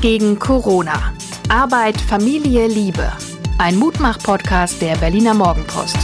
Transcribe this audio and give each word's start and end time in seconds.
gegen 0.00 0.38
Corona. 0.38 1.12
Arbeit, 1.48 2.00
Familie, 2.00 2.66
Liebe. 2.66 3.12
Ein 3.58 3.76
Mutmach-Podcast 3.76 4.80
der 4.80 4.96
Berliner 4.96 5.34
Morgenpost. 5.34 5.96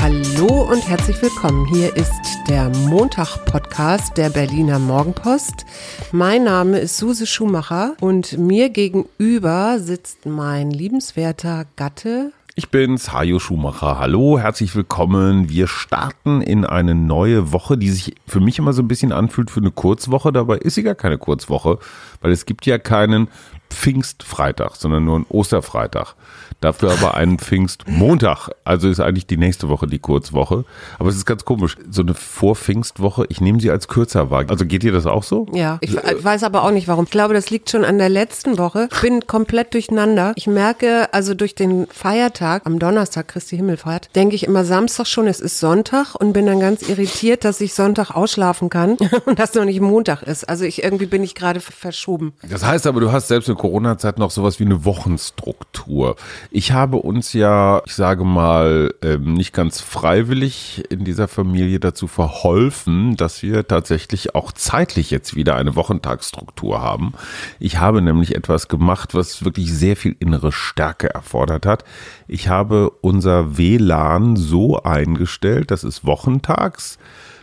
Hallo 0.00 0.62
und 0.70 0.88
herzlich 0.88 1.20
willkommen. 1.22 1.66
Hier 1.66 1.94
ist 1.96 2.38
der 2.48 2.68
Montag-Podcast 2.70 4.16
der 4.16 4.30
Berliner 4.30 4.78
Morgenpost. 4.78 5.64
Mein 6.10 6.44
Name 6.44 6.80
ist 6.80 6.96
Suse 6.98 7.26
Schumacher 7.26 7.96
und 8.00 8.36
mir 8.36 8.70
gegenüber 8.70 9.78
sitzt 9.78 10.26
mein 10.26 10.70
liebenswerter 10.70 11.66
Gatte 11.76 12.32
ich 12.54 12.68
bin's, 12.68 13.12
Hajo 13.12 13.38
Schumacher. 13.38 13.98
Hallo, 13.98 14.38
herzlich 14.38 14.76
willkommen. 14.76 15.48
Wir 15.48 15.66
starten 15.66 16.42
in 16.42 16.66
eine 16.66 16.94
neue 16.94 17.50
Woche, 17.50 17.78
die 17.78 17.88
sich 17.88 18.14
für 18.26 18.40
mich 18.40 18.58
immer 18.58 18.74
so 18.74 18.82
ein 18.82 18.88
bisschen 18.88 19.10
anfühlt 19.10 19.50
für 19.50 19.60
eine 19.60 19.70
Kurzwoche. 19.70 20.32
Dabei 20.32 20.58
ist 20.58 20.74
sie 20.74 20.82
gar 20.82 20.94
keine 20.94 21.16
Kurzwoche, 21.16 21.78
weil 22.20 22.30
es 22.30 22.44
gibt 22.44 22.66
ja 22.66 22.76
keinen 22.76 23.28
Pfingstfreitag, 23.72 24.76
sondern 24.76 25.04
nur 25.04 25.16
einen 25.16 25.26
Osterfreitag. 25.28 26.14
Dafür 26.60 26.92
aber 26.92 27.14
einen 27.14 27.38
Pfingstmontag. 27.38 28.50
Also 28.62 28.88
ist 28.88 29.00
eigentlich 29.00 29.26
die 29.26 29.36
nächste 29.36 29.68
Woche 29.68 29.88
die 29.88 29.98
Kurzwoche. 29.98 30.64
Aber 30.98 31.08
es 31.08 31.16
ist 31.16 31.26
ganz 31.26 31.44
komisch. 31.44 31.76
So 31.90 32.02
eine 32.02 32.14
Vorpfingstwoche, 32.14 33.26
ich 33.28 33.40
nehme 33.40 33.60
sie 33.60 33.70
als 33.70 33.88
kürzer 33.88 34.30
wahr. 34.30 34.44
Also 34.48 34.64
geht 34.64 34.84
dir 34.84 34.92
das 34.92 35.06
auch 35.06 35.24
so? 35.24 35.46
Ja, 35.52 35.78
ich 35.80 35.94
weiß 35.94 36.44
aber 36.44 36.62
auch 36.62 36.70
nicht 36.70 36.86
warum. 36.86 37.04
Ich 37.06 37.10
glaube, 37.10 37.34
das 37.34 37.50
liegt 37.50 37.70
schon 37.70 37.84
an 37.84 37.98
der 37.98 38.08
letzten 38.08 38.58
Woche. 38.58 38.88
Ich 38.92 39.00
bin 39.00 39.26
komplett 39.26 39.74
durcheinander. 39.74 40.34
Ich 40.36 40.46
merke, 40.46 41.12
also 41.12 41.34
durch 41.34 41.56
den 41.56 41.88
Feiertag, 41.88 42.62
am 42.64 42.78
Donnerstag, 42.78 43.28
Christi 43.28 43.56
Himmelfahrt, 43.56 44.14
denke 44.14 44.36
ich 44.36 44.44
immer 44.44 44.64
Samstag 44.64 45.06
schon, 45.06 45.26
es 45.26 45.40
ist 45.40 45.58
Sonntag 45.58 46.14
und 46.14 46.32
bin 46.32 46.46
dann 46.46 46.60
ganz 46.60 46.88
irritiert, 46.88 47.44
dass 47.44 47.60
ich 47.60 47.74
Sonntag 47.74 48.12
ausschlafen 48.12 48.70
kann 48.70 48.96
und 49.26 49.40
das 49.40 49.54
noch 49.54 49.64
nicht 49.64 49.80
Montag 49.80 50.22
ist. 50.22 50.48
Also 50.48 50.64
ich 50.64 50.84
irgendwie 50.84 51.06
bin 51.06 51.24
ich 51.24 51.34
gerade 51.34 51.58
verschoben. 51.58 52.34
Das 52.48 52.64
heißt 52.64 52.86
aber, 52.86 53.00
du 53.00 53.10
hast 53.10 53.26
selbst 53.28 53.48
in 53.48 53.56
Corona-Zeit 53.62 54.18
noch 54.18 54.32
sowas 54.32 54.58
wie 54.58 54.64
eine 54.64 54.84
Wochenstruktur. 54.84 56.16
Ich 56.50 56.72
habe 56.72 56.96
uns 56.96 57.32
ja, 57.32 57.80
ich 57.86 57.94
sage 57.94 58.24
mal, 58.24 58.92
ähm, 59.02 59.34
nicht 59.34 59.52
ganz 59.52 59.80
freiwillig 59.80 60.82
in 60.90 61.04
dieser 61.04 61.28
Familie 61.28 61.78
dazu 61.78 62.08
verholfen, 62.08 63.16
dass 63.16 63.40
wir 63.44 63.68
tatsächlich 63.68 64.34
auch 64.34 64.50
zeitlich 64.50 65.12
jetzt 65.12 65.36
wieder 65.36 65.54
eine 65.54 65.76
Wochentagsstruktur 65.76 66.82
haben. 66.82 67.12
Ich 67.60 67.78
habe 67.78 68.02
nämlich 68.02 68.34
etwas 68.34 68.66
gemacht, 68.66 69.14
was 69.14 69.44
wirklich 69.44 69.72
sehr 69.72 69.94
viel 69.94 70.16
innere 70.18 70.50
Stärke 70.50 71.14
erfordert 71.14 71.64
hat. 71.64 71.84
Ich 72.26 72.48
habe 72.48 72.90
unser 73.00 73.58
WLAN 73.58 74.34
so 74.34 74.82
eingestellt, 74.82 75.70
dass 75.70 75.84
es 75.84 76.04
wochentags 76.04 76.98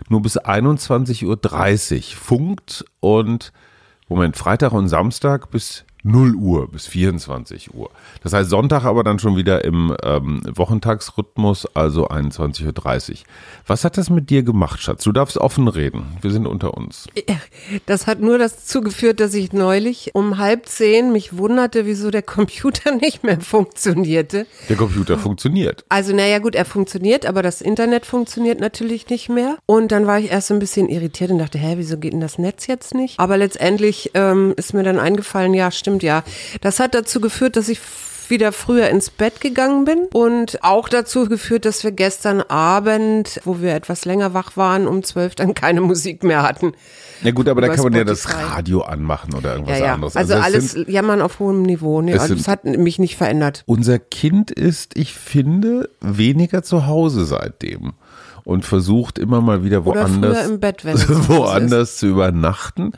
nur 0.10 0.22
bis 0.22 0.38
21.30 0.38 1.26
Uhr 1.26 2.18
funkt 2.18 2.84
und 3.00 3.54
Moment, 4.10 4.36
Freitag 4.36 4.74
und 4.74 4.90
Samstag 4.90 5.52
bis 5.52 5.86
0 6.04 6.36
Uhr 6.36 6.72
bis 6.72 6.88
24 6.88 7.74
Uhr. 7.74 7.90
Das 8.24 8.34
heißt 8.34 8.50
Sonntag 8.50 8.86
aber 8.86 9.04
dann 9.04 9.20
schon 9.20 9.36
wieder 9.36 9.66
im 9.66 9.96
ähm, 10.04 10.42
Wochentagsrhythmus, 10.54 11.68
also 11.76 12.08
21.30 12.08 13.10
Uhr. 13.12 13.18
Was 13.68 13.84
hat 13.84 13.98
das 13.98 14.10
mit 14.10 14.30
dir 14.30 14.44
gemacht, 14.44 14.82
Schatz? 14.82 15.04
Du 15.04 15.12
darfst 15.12 15.38
offen 15.38 15.68
reden. 15.68 16.18
Wir 16.22 16.32
sind 16.32 16.48
unter 16.48 16.76
uns. 16.76 17.08
Das 17.86 18.08
hat 18.08 18.22
nur 18.22 18.38
dazu 18.38 18.82
geführt, 18.82 19.20
dass 19.20 19.34
ich 19.34 19.52
neulich 19.52 20.12
um 20.14 20.38
halb 20.38 20.68
zehn 20.68 21.12
mich 21.12 21.38
wunderte, 21.38 21.86
wieso 21.86 22.12
der 22.12 22.22
Computer 22.22 22.92
nicht 22.96 23.24
mehr 23.24 23.42
funktionierte. 23.42 24.48
Der 24.70 24.78
Computer 24.78 25.18
funktioniert. 25.18 25.84
Also 25.90 26.16
naja 26.16 26.40
gut, 26.40 26.56
er 26.56 26.66
funktioniert, 26.66 27.26
aber 27.26 27.42
das 27.42 27.62
Internet 27.62 28.06
funktioniert 28.06 28.60
natürlich 28.60 29.10
nicht 29.10 29.30
mehr. 29.30 29.58
Und 29.66 29.92
dann 29.92 30.08
war 30.08 30.20
ich 30.20 30.32
erst 30.32 30.48
so 30.48 30.54
ein 30.54 30.60
bisschen 30.60 30.88
irritiert 30.88 31.32
und 31.32 31.40
dachte, 31.40 31.58
hä, 31.58 31.74
wieso 31.78 31.98
geht 31.98 32.14
denn 32.14 32.22
das 32.22 32.38
Netz 32.38 32.68
jetzt 32.68 32.94
nicht? 32.94 33.20
Aber 33.20 33.38
letztendlich 33.38 34.12
ähm, 34.14 34.54
ist 34.56 34.74
mir 34.74 34.84
dann 34.84 35.00
eingefallen, 35.00 35.54
ja 35.54 35.72
stimmt, 35.72 35.89
stimmt, 35.90 36.04
ja. 36.04 36.24
Das 36.62 36.80
hat 36.80 36.94
dazu 36.94 37.20
geführt, 37.20 37.56
dass 37.56 37.70
ich 37.70 37.80
wieder 38.28 38.52
früher 38.52 38.90
ins 38.90 39.10
Bett 39.10 39.42
gegangen 39.42 39.86
bin 39.86 40.08
und 40.14 40.64
auch 40.64 40.88
dazu 40.88 41.28
geführt, 41.28 41.66
dass 41.66 41.84
wir 41.84 41.92
gestern 41.92 42.42
Abend, 42.42 43.42
wo 43.44 43.60
wir 43.60 43.74
etwas 43.74 44.06
länger 44.06 44.36
wach 44.36 44.56
waren, 44.56 44.88
um 44.88 45.02
zwölf 45.02 45.34
dann 45.34 45.56
keine 45.56 45.82
Musik 45.82 46.24
mehr 46.24 46.44
hatten. 46.44 46.74
Ja 47.24 47.32
gut, 47.32 47.50
aber 47.50 47.62
da 47.62 47.70
kann 47.70 47.84
man 47.84 47.94
ja 47.94 48.04
das 48.04 48.32
Radio 48.32 48.82
anmachen 48.82 49.34
oder 49.34 49.54
irgendwas 49.54 49.80
ja, 49.80 49.86
ja. 49.88 49.94
anderes. 49.96 50.16
Also, 50.16 50.36
also 50.36 50.46
alles 50.46 50.72
sind, 50.74 50.90
jammern 50.90 51.24
auf 51.24 51.40
hohem 51.40 51.64
Niveau. 51.64 52.04
Nee, 52.04 52.14
also 52.14 52.36
das 52.36 52.48
hat 52.48 52.66
mich 52.66 53.00
nicht 53.00 53.18
verändert. 53.18 53.64
Unser 53.66 53.98
Kind 53.98 54.52
ist, 54.52 54.96
ich 54.96 55.16
finde, 55.16 55.90
weniger 56.00 56.62
zu 56.62 56.86
Hause 56.86 57.26
seitdem 57.26 57.94
und 58.44 58.64
versucht 58.64 59.18
immer 59.18 59.42
mal 59.42 59.64
wieder 59.64 59.86
woanders, 59.86 60.60
Bett, 60.60 60.86
woanders 60.86 61.98
zu 61.98 62.06
übernachten 62.06 62.94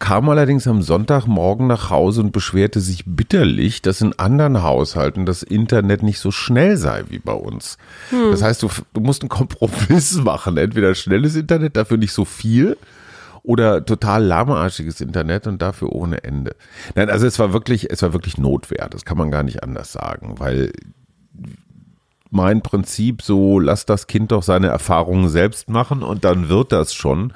kam 0.00 0.28
allerdings 0.28 0.66
am 0.66 0.82
Sonntagmorgen 0.82 1.68
nach 1.68 1.90
Hause 1.90 2.22
und 2.22 2.32
beschwerte 2.32 2.80
sich 2.80 3.04
bitterlich, 3.06 3.82
dass 3.82 4.00
in 4.00 4.18
anderen 4.18 4.62
Haushalten 4.62 5.26
das 5.26 5.44
Internet 5.44 6.02
nicht 6.02 6.18
so 6.18 6.32
schnell 6.32 6.76
sei 6.76 7.04
wie 7.08 7.20
bei 7.20 7.34
uns. 7.34 7.78
Hm. 8.08 8.32
Das 8.32 8.42
heißt, 8.42 8.62
du, 8.62 8.70
du 8.94 9.00
musst 9.00 9.22
einen 9.22 9.28
Kompromiss 9.28 10.14
machen. 10.24 10.56
Entweder 10.56 10.94
schnelles 10.94 11.36
Internet, 11.36 11.76
dafür 11.76 11.98
nicht 11.98 12.12
so 12.12 12.24
viel 12.24 12.76
oder 13.42 13.84
total 13.84 14.24
lahmarschiges 14.24 15.00
Internet 15.00 15.46
und 15.46 15.62
dafür 15.62 15.92
ohne 15.92 16.24
Ende. 16.24 16.56
Nein, 16.94 17.10
also 17.10 17.26
es 17.26 17.38
war 17.38 17.52
wirklich, 17.52 17.90
es 17.90 18.02
war 18.02 18.12
wirklich 18.12 18.38
Notwehr. 18.38 18.88
Das 18.90 19.04
kann 19.04 19.18
man 19.18 19.30
gar 19.30 19.42
nicht 19.42 19.62
anders 19.62 19.92
sagen, 19.92 20.34
weil 20.38 20.72
mein 22.30 22.62
Prinzip 22.62 23.22
so, 23.22 23.58
lass 23.58 23.86
das 23.86 24.06
Kind 24.06 24.32
doch 24.32 24.42
seine 24.42 24.68
Erfahrungen 24.68 25.28
selbst 25.28 25.68
machen 25.68 26.02
und 26.02 26.24
dann 26.24 26.48
wird 26.48 26.72
das 26.72 26.94
schon. 26.94 27.32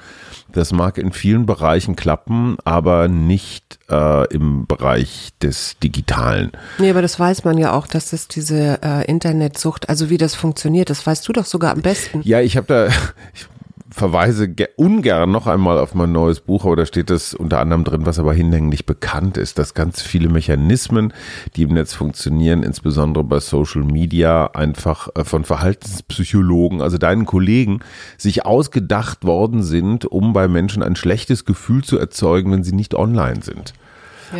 Das 0.51 0.71
mag 0.71 0.97
in 0.97 1.11
vielen 1.11 1.45
Bereichen 1.45 1.95
klappen, 1.95 2.57
aber 2.63 3.07
nicht 3.09 3.79
äh, 3.89 4.33
im 4.33 4.67
Bereich 4.67 5.31
des 5.41 5.77
Digitalen. 5.79 6.51
Nee, 6.79 6.89
aber 6.89 7.01
das 7.01 7.19
weiß 7.19 7.43
man 7.43 7.57
ja 7.57 7.73
auch, 7.73 7.87
dass 7.87 8.11
das 8.11 8.29
diese 8.29 8.79
äh, 8.81 9.05
Internetsucht, 9.05 9.89
also 9.89 10.09
wie 10.09 10.17
das 10.17 10.33
funktioniert, 10.33 10.89
das 10.89 11.05
weißt 11.05 11.27
du 11.27 11.33
doch 11.33 11.45
sogar 11.45 11.73
am 11.73 11.81
besten. 11.81 12.21
Ja, 12.23 12.39
ich 12.39 12.55
habe 12.55 12.67
da, 12.67 12.87
ich 13.33 13.47
verweise 13.95 14.53
ungern 14.75 15.31
noch 15.31 15.47
einmal 15.47 15.79
auf 15.79 15.95
mein 15.95 16.11
neues 16.11 16.41
Buch, 16.41 16.65
aber 16.65 16.75
da 16.75 16.85
steht 16.85 17.09
es 17.09 17.33
unter 17.33 17.59
anderem 17.59 17.85
drin, 17.85 18.05
was 18.05 18.19
aber 18.19 18.33
hinlänglich 18.33 18.85
bekannt 18.85 19.37
ist, 19.37 19.57
dass 19.57 19.73
ganz 19.73 20.01
viele 20.01 20.27
Mechanismen, 20.27 21.13
die 21.55 21.63
im 21.63 21.73
Netz 21.73 21.93
funktionieren, 21.93 22.61
insbesondere 22.61 23.23
bei 23.23 23.39
Social 23.39 23.83
Media, 23.83 24.47
einfach 24.47 25.07
äh, 25.15 25.23
von 25.23 25.45
Verhaltenspsychologen, 25.45 26.81
also 26.81 26.97
deinen 26.97 27.25
Kollegen, 27.25 27.79
sich 28.17 28.45
ausgedacht 28.45 29.23
worden 29.23 29.63
sind, 29.63 30.05
um 30.05 30.33
bei 30.33 30.49
Menschen 30.49 30.83
ein 30.83 30.97
schlechtes 30.97 31.45
Gefühl 31.45 31.85
zu 31.85 31.97
erzeugen, 31.97 32.51
wenn 32.51 32.65
sie 32.65 32.75
nicht 32.75 32.95
online 32.95 33.43
sind. 33.43 33.73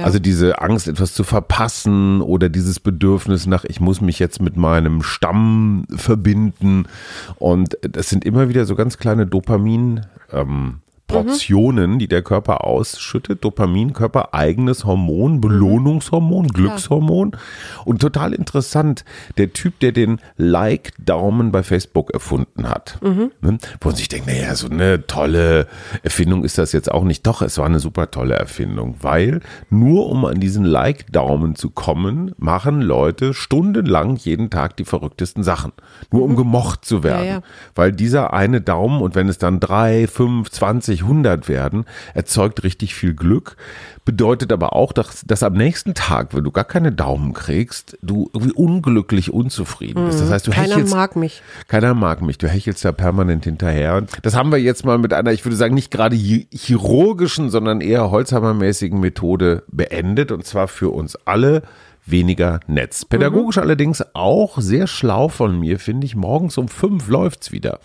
Also 0.04 0.20
diese 0.20 0.62
Angst, 0.62 0.88
etwas 0.88 1.14
zu 1.14 1.24
verpassen 1.24 2.22
oder 2.22 2.50
dieses 2.50 2.80
Bedürfnis 2.80 3.46
nach, 3.46 3.66
ich 3.66 3.80
muss 3.80 4.02
mich 4.02 4.20
jetzt 4.20 4.42
mit 4.42 4.58
meinem 4.58 5.02
Stamm 5.04 5.86
verbinden. 5.96 6.88
Und 7.36 7.78
das 7.82 8.10
sind 8.10 8.26
immer 8.26 8.50
wieder 8.50 8.66
so 8.66 8.76
ganz 8.76 8.98
kleine 8.98 9.26
Dopamin. 9.26 10.02
Ähm, 10.32 10.82
Portionen, 11.08 11.92
mhm. 11.92 12.00
die 12.00 12.08
der 12.08 12.24
Körper 12.24 12.66
ausschüttet. 12.66 13.44
Dopamin, 13.44 13.94
körpereigenes 13.94 14.86
Hormon, 14.86 15.36
mhm. 15.36 15.42
Belohnungshormon, 15.42 16.48
Glückshormon. 16.48 17.38
Und 17.86 18.02
total 18.02 18.34
interessant, 18.34 19.06
der 19.38 19.54
Typ, 19.54 19.80
der 19.80 19.92
den 19.92 20.20
Like-Daumen 20.38 21.52
bei 21.52 21.62
Facebook 21.62 22.12
erfunden 22.12 22.68
hat, 22.68 22.98
mhm. 23.02 23.32
ne, 23.42 23.58
wo 23.82 23.90
man 23.90 23.96
sich 23.96 24.08
denkt, 24.08 24.28
naja, 24.28 24.56
so 24.56 24.68
eine 24.68 25.06
tolle 25.06 25.68
Erfindung 26.02 26.44
ist 26.44 26.58
das 26.58 26.72
jetzt 26.72 26.92
auch 26.92 27.04
nicht. 27.04 27.28
Doch, 27.28 27.42
es 27.42 27.58
war 27.60 27.68
eine 27.68 27.80
super 27.80 28.10
tolle 28.10 28.36
Erfindung, 28.36 28.96
weil 29.02 29.42
nur 29.70 30.10
um 30.10 30.26
an 30.26 30.40
diesen 30.40 30.66
Like-Daumen 30.66 31.56
zu 31.56 31.70
kommen, 31.70 32.34
machen 32.38 32.82
Leute 32.82 33.34
stundenlang 33.34 34.16
jeden 34.16 34.50
Tag 34.50 34.76
die 34.78 34.86
verrücktesten 34.86 35.44
Sachen. 35.44 35.72
Nur 36.12 36.24
um 36.24 36.32
mhm. 36.32 36.38
gemocht 36.38 36.84
zu 36.84 37.04
werden. 37.04 37.26
Ja, 37.26 37.32
ja. 37.34 37.42
Weil 37.76 37.92
dieser 37.92 38.34
eine 38.34 38.60
Daumen 38.60 39.02
und 39.02 39.14
wenn 39.14 39.30
es 39.30 39.38
dann 39.38 39.60
drei, 39.60 40.08
fünf, 40.08 40.50
zwanzig 40.50 40.95
50, 40.96 41.02
100 41.04 41.50
werden, 41.50 41.86
erzeugt 42.14 42.64
richtig 42.64 42.96
viel 42.96 43.14
Glück, 43.14 43.58
bedeutet 44.06 44.52
aber 44.52 44.74
auch, 44.74 44.94
dass, 44.94 45.24
dass 45.26 45.44
am 45.44 45.54
nächsten 45.54 45.94
Tag, 45.94 46.34
wenn 46.34 46.44
du 46.44 46.52
gar 46.52 46.64
keine 46.64 46.92
Daumen 46.92 47.34
kriegst, 47.34 47.98
du 48.02 48.30
irgendwie 48.34 48.54
unglücklich, 48.54 49.34
unzufrieden 49.34 50.06
bist. 50.06 50.22
Das 50.22 50.30
heißt, 50.30 50.48
du 50.48 50.52
keiner 50.52 50.76
hechelst, 50.76 50.94
mag 50.94 51.16
mich. 51.16 51.42
Keiner 51.68 51.94
mag 51.94 52.22
mich. 52.22 52.38
Du 52.38 52.48
hechelst 52.48 52.86
da 52.86 52.92
permanent 52.92 53.44
hinterher. 53.46 54.04
Das 54.22 54.36
haben 54.36 54.52
wir 54.52 54.60
jetzt 54.60 54.86
mal 54.86 54.98
mit 54.98 55.14
einer, 55.14 55.32
ich 55.32 55.44
würde 55.46 55.56
sagen, 55.56 55.76
nicht 55.76 55.92
gerade 55.92 56.16
chirurgischen, 56.16 57.50
sondern 57.50 57.82
eher 57.82 58.12
holzhammermäßigen 58.12 59.00
Methode 59.00 59.64
beendet 59.68 60.32
und 60.32 60.46
zwar 60.46 60.68
für 60.68 60.90
uns 60.90 61.16
alle 61.26 61.64
weniger 62.06 62.60
Netz. 62.68 63.06
Pädagogisch 63.06 63.58
mhm. 63.58 63.64
allerdings 63.64 64.04
auch 64.14 64.60
sehr 64.60 64.88
schlau 64.88 65.28
von 65.28 65.60
mir, 65.60 65.80
finde 65.80 66.06
ich. 66.06 66.16
Morgens 66.16 66.58
um 66.58 66.68
fünf 66.68 67.08
läuft's 67.08 67.52
wieder. 67.52 67.80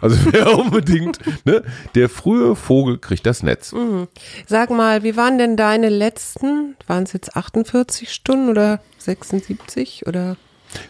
Also 0.00 0.16
wer 0.32 0.58
unbedingt, 0.58 1.18
ne? 1.44 1.62
Der 1.94 2.08
frühe 2.08 2.56
Vogel 2.56 2.98
kriegt 2.98 3.26
das 3.26 3.42
Netz. 3.42 3.72
Mhm. 3.72 4.08
Sag 4.46 4.70
mal, 4.70 5.02
wie 5.02 5.16
waren 5.16 5.38
denn 5.38 5.56
deine 5.56 5.88
letzten, 5.88 6.76
waren 6.86 7.04
es 7.04 7.12
jetzt 7.12 7.36
48 7.36 8.12
Stunden 8.12 8.48
oder 8.48 8.80
76 8.98 10.06
oder? 10.06 10.36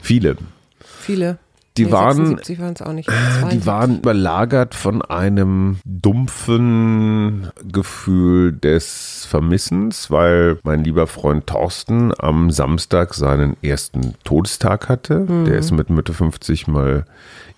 Viele. 0.01 0.37
Viele. 0.81 1.39
Die 1.77 1.85
Nee, 1.85 1.93
waren, 1.93 2.17
76 2.17 2.59
waren 2.59 2.73
es 2.75 2.83
auch 2.83 2.93
nicht. 2.93 3.11
die 3.53 3.67
waren 3.67 3.99
überlagert 3.99 4.75
von 4.75 5.03
einem 5.03 5.79
dumpfen 5.85 7.49
Gefühl 7.71 8.53
des 8.53 9.27
Vermissens, 9.29 10.11
weil 10.11 10.59
mein 10.63 10.85
lieber 10.85 11.07
Freund 11.07 11.47
Thorsten 11.47 12.13
am 12.19 12.51
Samstag 12.51 13.15
seinen 13.15 13.57
ersten 13.63 14.15
Todestag 14.25 14.89
hatte. 14.89 15.27
Der 15.47 15.59
ist 15.59 15.71
mit 15.73 15.91
Mitte 15.91 16.13
50 16.15 16.67
mal 16.67 17.05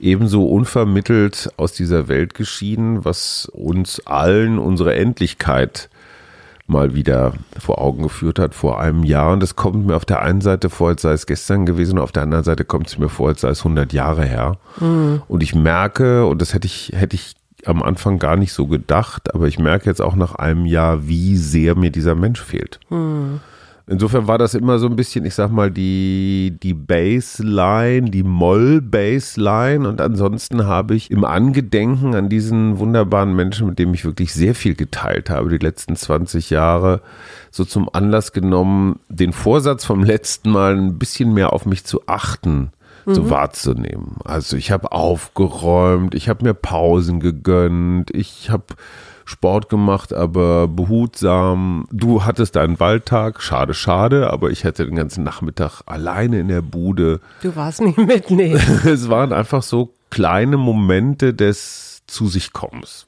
ebenso 0.00 0.46
unvermittelt 0.46 1.50
aus 1.56 1.72
dieser 1.72 2.08
Welt 2.08 2.34
geschieden, 2.34 3.04
was 3.04 3.46
uns 3.52 4.04
allen 4.06 4.58
unsere 4.58 4.94
Endlichkeit 4.94 5.88
mal 6.68 6.94
wieder 6.94 7.32
vor 7.58 7.80
Augen 7.80 8.02
geführt 8.02 8.38
hat 8.38 8.54
vor 8.54 8.80
einem 8.80 9.02
Jahr. 9.02 9.32
Und 9.32 9.42
das 9.42 9.56
kommt 9.56 9.86
mir 9.86 9.96
auf 9.96 10.04
der 10.04 10.22
einen 10.22 10.40
Seite 10.40 10.70
vor, 10.70 10.88
als 10.88 11.02
sei 11.02 11.12
es 11.12 11.26
gestern 11.26 11.66
gewesen, 11.66 11.98
auf 11.98 12.12
der 12.12 12.22
anderen 12.22 12.44
Seite 12.44 12.64
kommt 12.64 12.88
es 12.88 12.98
mir 12.98 13.08
vor, 13.08 13.28
als 13.28 13.40
sei 13.40 13.48
es 13.48 13.60
100 13.60 13.92
Jahre 13.92 14.24
her. 14.24 14.58
Und 15.28 15.42
ich 15.42 15.54
merke, 15.54 16.26
und 16.26 16.40
das 16.42 16.54
hätte 16.54 16.66
ich, 16.66 16.92
hätte 16.94 17.16
ich 17.16 17.34
am 17.64 17.82
Anfang 17.82 18.18
gar 18.18 18.36
nicht 18.36 18.52
so 18.52 18.66
gedacht, 18.66 19.34
aber 19.34 19.46
ich 19.48 19.58
merke 19.58 19.86
jetzt 19.86 20.00
auch 20.00 20.14
nach 20.14 20.34
einem 20.36 20.64
Jahr, 20.66 21.08
wie 21.08 21.36
sehr 21.36 21.74
mir 21.74 21.90
dieser 21.90 22.14
Mensch 22.14 22.40
fehlt. 22.40 22.78
Insofern 23.88 24.26
war 24.28 24.36
das 24.36 24.54
immer 24.54 24.78
so 24.78 24.86
ein 24.86 24.96
bisschen, 24.96 25.24
ich 25.24 25.34
sag 25.34 25.50
mal, 25.50 25.70
die, 25.70 26.58
die 26.62 26.74
Bassline, 26.74 28.10
die 28.10 28.22
Moll-Bassline. 28.22 29.88
Und 29.88 30.00
ansonsten 30.00 30.66
habe 30.66 30.94
ich 30.94 31.10
im 31.10 31.24
Angedenken 31.24 32.14
an 32.14 32.28
diesen 32.28 32.78
wunderbaren 32.78 33.34
Menschen, 33.34 33.66
mit 33.66 33.78
dem 33.78 33.94
ich 33.94 34.04
wirklich 34.04 34.34
sehr 34.34 34.54
viel 34.54 34.74
geteilt 34.74 35.30
habe, 35.30 35.48
die 35.48 35.64
letzten 35.64 35.96
20 35.96 36.50
Jahre, 36.50 37.00
so 37.50 37.64
zum 37.64 37.88
Anlass 37.90 38.32
genommen, 38.32 39.00
den 39.08 39.32
Vorsatz 39.32 39.86
vom 39.86 40.04
letzten 40.04 40.50
Mal 40.50 40.76
ein 40.76 40.98
bisschen 40.98 41.32
mehr 41.32 41.54
auf 41.54 41.64
mich 41.64 41.84
zu 41.84 42.02
achten 42.06 42.72
so 43.14 43.30
wahrzunehmen. 43.30 44.16
Also 44.24 44.56
ich 44.56 44.70
habe 44.70 44.92
aufgeräumt, 44.92 46.14
ich 46.14 46.28
habe 46.28 46.44
mir 46.44 46.54
Pausen 46.54 47.20
gegönnt, 47.20 48.10
ich 48.14 48.50
habe 48.50 48.66
Sport 49.28 49.68
gemacht, 49.68 50.14
aber 50.14 50.66
behutsam. 50.68 51.86
Du 51.92 52.24
hattest 52.24 52.56
deinen 52.56 52.80
Waldtag, 52.80 53.42
schade, 53.42 53.74
schade, 53.74 54.32
aber 54.32 54.48
ich 54.50 54.64
hatte 54.64 54.86
den 54.86 54.96
ganzen 54.96 55.22
Nachmittag 55.22 55.82
alleine 55.84 56.40
in 56.40 56.48
der 56.48 56.62
Bude. 56.62 57.20
Du 57.42 57.54
warst 57.54 57.82
nicht 57.82 57.98
mit, 57.98 58.30
nee. 58.30 58.54
Es 58.86 59.10
waren 59.10 59.34
einfach 59.34 59.62
so 59.62 59.92
kleine 60.08 60.56
Momente 60.56 61.34
des 61.34 62.00
Zu 62.06 62.28
sich 62.28 62.54
kommens. 62.54 63.06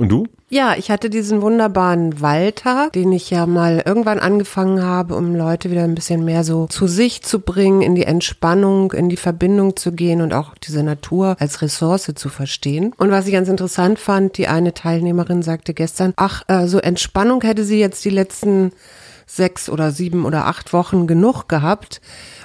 Und 0.00 0.08
du? 0.08 0.26
Ja, 0.48 0.76
ich 0.78 0.90
hatte 0.90 1.10
diesen 1.10 1.42
wunderbaren 1.42 2.22
Waldtag, 2.22 2.94
den 2.94 3.12
ich 3.12 3.28
ja 3.28 3.44
mal 3.44 3.82
irgendwann 3.84 4.18
angefangen 4.18 4.82
habe, 4.82 5.14
um 5.14 5.36
Leute 5.36 5.70
wieder 5.70 5.84
ein 5.84 5.94
bisschen 5.94 6.24
mehr 6.24 6.42
so 6.42 6.66
zu 6.68 6.86
sich 6.86 7.20
zu 7.20 7.40
bringen, 7.40 7.82
in 7.82 7.94
die 7.94 8.04
Entspannung, 8.04 8.92
in 8.92 9.10
die 9.10 9.18
Verbindung 9.18 9.76
zu 9.76 9.92
gehen 9.92 10.22
und 10.22 10.32
auch 10.32 10.54
diese 10.56 10.82
Natur 10.82 11.36
als 11.38 11.60
Ressource 11.60 12.10
zu 12.14 12.30
verstehen. 12.30 12.94
Und 12.96 13.10
was 13.10 13.26
ich 13.26 13.34
ganz 13.34 13.50
interessant 13.50 13.98
fand, 13.98 14.38
die 14.38 14.48
eine 14.48 14.72
Teilnehmerin 14.72 15.42
sagte 15.42 15.74
gestern, 15.74 16.14
ach, 16.16 16.44
äh, 16.48 16.66
so 16.66 16.78
Entspannung 16.78 17.42
hätte 17.42 17.64
sie 17.64 17.78
jetzt 17.78 18.02
die 18.06 18.10
letzten 18.10 18.72
sechs 19.36 19.68
oder 19.68 19.92
sieben 19.92 20.24
oder 20.24 20.46
acht 20.46 20.72
Wochen 20.72 21.06
genug 21.06 21.48
gehabt 21.48 22.00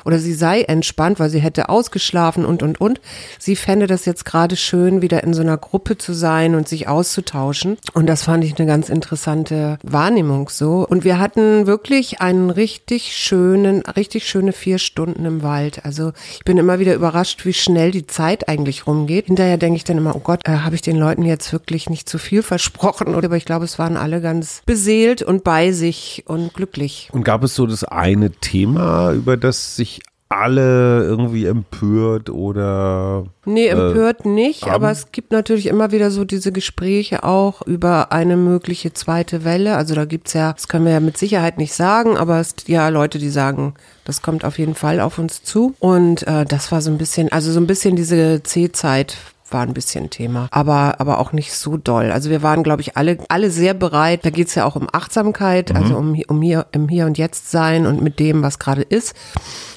oder 0.06 0.20
sie 0.20 0.34
sei 0.34 0.62
entspannt, 0.62 1.20
weil 1.20 1.32
sie 1.32 1.40
hätte 1.40 1.68
ausgeschlafen 1.70 2.46
und, 2.46 2.62
und, 2.62 2.80
und. 2.80 3.02
Sie 3.40 3.56
fände 3.56 3.88
das 3.88 4.06
jetzt 4.06 4.24
gerade 4.24 4.56
schön, 4.56 5.02
wieder 5.02 5.24
in 5.24 5.34
so 5.34 5.42
einer 5.42 5.58
Gruppe 5.58 5.98
zu 5.98 6.14
sein 6.14 6.54
und 6.54 6.68
sich 6.68 6.88
auszutauschen. 6.88 7.78
Und 7.94 8.06
das 8.06 8.24
fand 8.24 8.44
ich 8.44 8.58
eine 8.58 8.68
ganz 8.68 8.90
interessante 8.90 9.80
Wahrnehmung 9.84 10.50
so. 10.50 10.86
Und 10.88 11.04
wir 11.04 11.18
hatten 11.18 11.66
wirklich 11.66 12.22
einen 12.22 12.52
richtig 12.52 13.16
schönen, 13.16 13.82
richtig 13.82 14.28
schöne 14.28 14.54
vier 14.54 14.78
Stunden 14.78 15.26
im 15.26 15.42
Wald. 15.42 15.84
Also 15.84 16.12
ich 16.38 16.46
bin 16.46 16.58
immer 16.58 16.78
wieder 16.78 16.94
überrascht, 16.94 17.44
wie 17.46 17.54
schnell 17.54 17.90
die 17.90 18.06
Zeit 18.06 18.48
eigentlich 18.48 18.86
rumgeht. 18.86 19.26
Hinterher 19.26 19.58
denke 19.58 19.78
ich 19.78 19.84
dann 19.86 19.98
immer, 19.98 20.16
oh 20.16 20.20
Gott, 20.20 20.42
äh, 20.48 20.58
habe 20.58 20.76
ich 20.76 20.82
den 20.82 20.98
Leuten 20.98 21.24
jetzt 21.24 21.52
wirklich 21.52 21.90
nicht 21.90 22.08
zu 22.08 22.20
viel 22.20 22.44
versprochen? 22.44 23.16
Aber 23.16 23.38
ich 23.38 23.46
glaube, 23.46 23.66
es 23.66 23.80
waren 23.80 23.98
alle 23.98 24.22
ganz 24.22 24.62
beseelt 24.68 25.24
und 25.24 25.44
bei 25.44 25.72
sich 25.72 26.24
und 26.28 26.54
glücklich. 26.54 26.75
Und 27.14 27.24
gab 27.24 27.44
es 27.44 27.56
so 27.56 27.66
das 27.66 27.84
eine 27.84 28.32
Thema, 28.32 29.12
über 29.14 29.38
das 29.38 29.76
sich 29.76 30.02
alle 30.28 31.04
irgendwie 31.04 31.46
empört 31.46 32.32
oder 32.32 33.26
Nee, 33.46 33.68
empört 33.68 34.26
nicht, 34.26 34.64
haben- 34.64 34.72
aber 34.74 34.90
es 34.92 35.12
gibt 35.12 35.32
natürlich 35.32 35.68
immer 35.68 35.92
wieder 35.92 36.10
so 36.10 36.26
diese 36.26 36.52
Gespräche 36.52 37.24
auch 37.24 37.62
über 37.62 38.12
eine 38.12 38.36
mögliche 38.36 38.92
zweite 38.92 39.44
Welle. 39.46 39.78
Also 39.78 39.94
da 39.94 40.06
gibt's 40.06 40.34
ja, 40.34 40.52
das 40.54 40.68
können 40.68 40.86
wir 40.86 40.94
ja 40.94 41.00
mit 41.00 41.18
Sicherheit 41.18 41.60
nicht 41.60 41.74
sagen, 41.74 42.18
aber 42.18 42.40
es 42.40 42.56
gibt 42.56 42.70
ja 42.70 42.90
Leute, 42.90 43.20
die 43.20 43.30
sagen, 43.30 43.76
das 44.04 44.24
kommt 44.24 44.44
auf 44.46 44.58
jeden 44.58 44.76
Fall 44.76 45.00
auf 45.00 45.20
uns 45.20 45.44
zu. 45.44 45.76
Und 45.80 46.26
äh, 46.28 46.44
das 46.46 46.72
war 46.72 46.82
so 46.82 46.90
ein 46.90 46.98
bisschen, 46.98 47.32
also 47.32 47.52
so 47.52 47.60
ein 47.60 47.68
bisschen 47.68 47.96
diese 47.96 48.42
C-Zeit 48.42 49.16
war 49.50 49.62
ein 49.62 49.74
bisschen 49.74 50.10
Thema, 50.10 50.48
aber 50.52 51.00
aber 51.00 51.20
auch 51.20 51.32
nicht 51.32 51.54
so 51.54 51.78
doll. 51.78 52.12
Also 52.12 52.30
wir 52.30 52.42
waren, 52.42 52.64
glaube 52.64 52.82
ich, 52.82 52.98
alle 52.98 53.18
alle 53.30 53.52
sehr 53.52 53.74
bereit. 53.74 54.26
Da 54.26 54.30
geht's 54.30 54.56
ja 54.56 54.66
auch 54.66 54.76
um 54.76 54.88
Achtsamkeit, 54.92 55.76
also 55.76 55.96
um 55.98 56.20
um 56.28 56.42
hier 56.42 56.66
im 56.72 56.88
Hier 56.90 57.06
und 57.06 57.18
Jetzt 57.18 57.52
sein 57.52 57.86
und 57.86 58.02
mit 58.02 58.20
dem, 58.20 58.42
was 58.44 58.60
gerade 58.60 58.82
ist. 58.82 59.16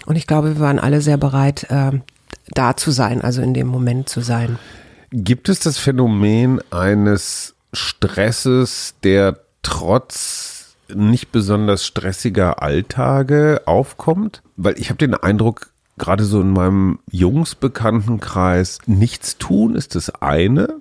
Und 0.06 0.16
ich 0.16 0.26
glaube, 0.26 0.56
wir 0.56 0.60
waren 0.60 0.78
alle 0.78 1.00
sehr 1.00 1.18
bereit, 1.18 1.66
äh, 1.70 1.92
da 2.54 2.76
zu 2.76 2.90
sein, 2.90 3.20
also 3.20 3.42
in 3.42 3.54
dem 3.54 3.66
Moment 3.66 4.08
zu 4.08 4.20
sein. 4.20 4.58
Gibt 5.10 5.48
es 5.48 5.60
das 5.60 5.78
Phänomen 5.78 6.60
eines 6.70 7.54
Stresses, 7.72 8.94
der 9.02 9.38
trotz 9.62 10.76
nicht 10.94 11.32
besonders 11.32 11.86
stressiger 11.86 12.62
Alltage 12.62 13.62
aufkommt? 13.66 14.42
Weil 14.56 14.78
ich 14.78 14.90
habe 14.90 14.98
den 14.98 15.14
Eindruck, 15.14 15.70
gerade 15.98 16.24
so 16.24 16.40
in 16.40 16.52
meinem 16.52 16.98
Jungsbekanntenkreis, 17.10 18.78
nichts 18.86 19.38
tun 19.38 19.74
ist 19.74 19.94
das 19.94 20.10
eine 20.22 20.76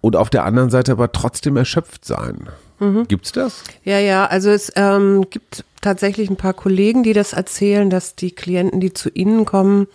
und 0.00 0.16
auf 0.16 0.30
der 0.30 0.44
anderen 0.44 0.70
Seite 0.70 0.92
aber 0.92 1.12
trotzdem 1.12 1.56
erschöpft 1.56 2.04
sein. 2.04 2.48
Gibt's 3.08 3.32
das? 3.32 3.62
Ja, 3.84 3.98
ja, 3.98 4.24
also 4.24 4.48
es 4.48 4.72
ähm, 4.74 5.26
gibt 5.28 5.64
tatsächlich 5.82 6.30
ein 6.30 6.36
paar 6.36 6.54
Kollegen, 6.54 7.02
die 7.02 7.12
das 7.12 7.34
erzählen, 7.34 7.90
dass 7.90 8.14
die 8.14 8.30
Klienten, 8.30 8.80
die 8.80 8.94
zu 8.94 9.10
ihnen 9.10 9.44
kommen, 9.44 9.86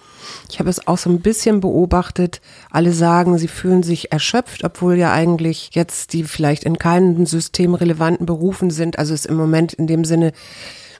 ich 0.51 0.59
habe 0.59 0.69
es 0.69 0.87
auch 0.87 0.99
so 0.99 1.09
ein 1.09 1.21
bisschen 1.21 1.61
beobachtet, 1.61 2.41
alle 2.69 2.91
sagen, 2.91 3.39
sie 3.39 3.47
fühlen 3.47 3.81
sich 3.81 4.11
erschöpft, 4.11 4.63
obwohl 4.63 4.97
ja 4.97 5.11
eigentlich 5.11 5.71
jetzt 5.73 6.13
die 6.13 6.23
vielleicht 6.23 6.63
in 6.63 6.77
keinen 6.77 7.25
systemrelevanten 7.25 8.27
Berufen 8.27 8.69
sind. 8.69 8.99
Also 8.99 9.15
es 9.15 9.25
im 9.25 9.35
Moment 9.35 9.73
in 9.73 9.87
dem 9.87 10.05
Sinne 10.05 10.31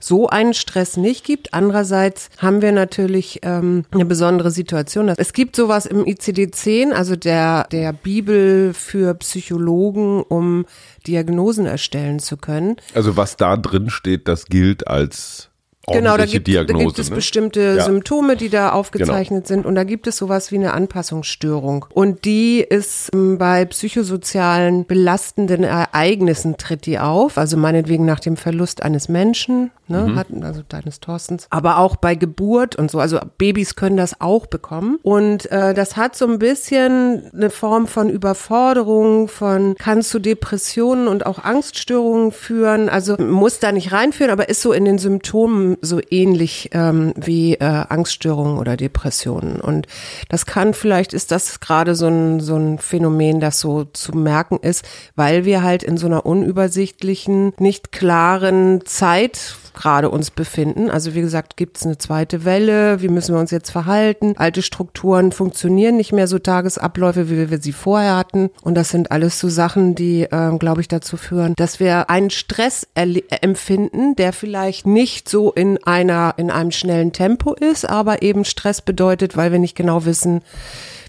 so 0.00 0.28
einen 0.28 0.54
Stress 0.54 0.96
nicht 0.96 1.24
gibt. 1.24 1.54
Andererseits 1.54 2.28
haben 2.38 2.62
wir 2.62 2.72
natürlich 2.72 3.40
ähm, 3.42 3.84
eine 3.90 4.04
besondere 4.04 4.50
Situation. 4.50 5.08
Es 5.16 5.32
gibt 5.32 5.56
sowas 5.56 5.86
im 5.86 6.04
ICD-10, 6.04 6.92
also 6.92 7.16
der, 7.16 7.66
der 7.70 7.92
Bibel 7.92 8.72
für 8.74 9.14
Psychologen, 9.14 10.22
um 10.22 10.66
Diagnosen 11.06 11.66
erstellen 11.66 12.18
zu 12.18 12.36
können. 12.36 12.76
Also 12.94 13.16
was 13.16 13.36
da 13.36 13.56
drin 13.56 13.90
steht, 13.90 14.28
das 14.28 14.46
gilt 14.46 14.86
als 14.88 15.50
Genau, 15.88 16.16
da 16.16 16.26
gibt, 16.26 16.48
Diagnose. 16.48 16.78
da 16.78 16.84
gibt 16.84 16.98
es 16.98 17.10
ne? 17.10 17.16
bestimmte 17.16 17.60
Ja. 17.60 17.72
Genau. 17.74 17.84
Symptome, 17.84 18.36
die 18.36 18.48
da 18.48 18.72
aufgezeichnet 18.72 19.46
sind. 19.46 19.66
Und 19.66 19.76
da 19.76 19.84
gibt 19.84 20.06
es 20.06 20.16
sowas 20.16 20.50
wie 20.50 20.56
eine 20.56 20.74
Anpassungsstörung. 20.74 21.86
Und 21.94 22.24
die 22.24 22.60
ist 22.60 23.10
ähm, 23.14 23.38
bei 23.38 23.64
psychosozialen 23.66 24.84
belastenden 24.86 25.62
Ereignissen 25.62 26.56
tritt 26.56 26.86
die 26.86 26.98
auf. 26.98 27.38
Also 27.38 27.56
meinetwegen 27.56 28.04
nach 28.04 28.20
dem 28.20 28.36
Verlust 28.36 28.82
eines 28.82 29.08
Menschen, 29.08 29.70
ne, 29.88 30.02
Mhm. 30.02 30.16
hatten, 30.16 30.44
also 30.44 30.62
deines 30.68 31.00
Thorstens. 31.00 31.46
Aber 31.50 31.78
auch 31.78 31.96
bei 31.96 32.14
Geburt 32.14 32.76
und 32.76 32.90
so. 32.90 32.98
Also 33.00 33.18
Babys 33.38 33.76
können 33.76 33.96
das 33.96 34.20
auch 34.20 34.46
bekommen. 34.46 34.98
Und 35.02 35.50
äh, 35.50 35.74
das 35.74 35.96
hat 35.96 36.16
so 36.16 36.26
ein 36.26 36.38
bisschen 36.38 37.30
eine 37.34 37.50
Form 37.50 37.86
von 37.86 38.08
Überforderung, 38.10 39.28
von 39.28 39.74
kann 39.76 40.02
zu 40.02 40.18
Depressionen 40.18 41.08
und 41.08 41.26
auch 41.26 41.42
Angststörungen 41.42 42.32
führen. 42.32 42.88
Also 42.88 43.16
muss 43.16 43.58
da 43.58 43.72
nicht 43.72 43.92
reinführen, 43.92 44.30
aber 44.32 44.48
ist 44.48 44.62
so 44.62 44.72
in 44.72 44.84
den 44.84 44.98
Symptomen 44.98 45.76
so 45.80 46.00
ähnlich 46.10 46.70
ähm, 46.72 47.12
wie 47.16 47.54
äh, 47.54 47.64
Angststörungen 47.64 48.58
oder 48.58 48.76
Depressionen. 48.76 49.60
Und 49.60 49.86
das 50.28 50.46
kann 50.46 50.74
vielleicht 50.74 51.12
ist 51.12 51.30
das 51.30 51.60
gerade 51.60 51.94
so 51.94 52.06
ein 52.06 52.40
so 52.40 52.56
ein 52.56 52.78
Phänomen, 52.78 53.40
das 53.40 53.60
so 53.60 53.84
zu 53.84 54.12
merken 54.12 54.58
ist, 54.60 54.84
weil 55.14 55.44
wir 55.44 55.62
halt 55.62 55.82
in 55.82 55.96
so 55.96 56.06
einer 56.06 56.26
unübersichtlichen, 56.26 57.52
nicht 57.58 57.92
klaren 57.92 58.84
Zeit 58.84 59.56
gerade 59.76 60.10
uns 60.10 60.30
befinden. 60.30 60.90
Also 60.90 61.14
wie 61.14 61.20
gesagt, 61.20 61.56
gibt 61.56 61.76
es 61.76 61.86
eine 61.86 61.98
zweite 61.98 62.44
Welle, 62.44 63.00
wie 63.02 63.08
müssen 63.08 63.34
wir 63.34 63.40
uns 63.40 63.50
jetzt 63.50 63.70
verhalten? 63.70 64.34
Alte 64.36 64.62
Strukturen 64.62 65.30
funktionieren 65.30 65.96
nicht 65.96 66.12
mehr 66.12 66.26
so 66.26 66.38
Tagesabläufe, 66.38 67.30
wie 67.30 67.50
wir 67.50 67.60
sie 67.60 67.72
vorher 67.72 68.16
hatten. 68.16 68.50
Und 68.62 68.74
das 68.74 68.88
sind 68.88 69.12
alles 69.12 69.38
so 69.38 69.48
Sachen, 69.48 69.94
die, 69.94 70.22
äh, 70.22 70.56
glaube 70.58 70.80
ich, 70.80 70.88
dazu 70.88 71.16
führen, 71.16 71.54
dass 71.56 71.78
wir 71.78 72.10
einen 72.10 72.30
Stress 72.30 72.88
äh, 72.94 73.20
empfinden, 73.42 74.16
der 74.16 74.32
vielleicht 74.32 74.86
nicht 74.86 75.28
so 75.28 75.52
in 75.52 75.82
einer, 75.84 76.34
in 76.38 76.50
einem 76.50 76.72
schnellen 76.72 77.12
Tempo 77.12 77.54
ist, 77.54 77.88
aber 77.88 78.22
eben 78.22 78.44
Stress 78.44 78.80
bedeutet, 78.80 79.36
weil 79.36 79.52
wir 79.52 79.58
nicht 79.58 79.76
genau 79.76 80.04
wissen, 80.04 80.42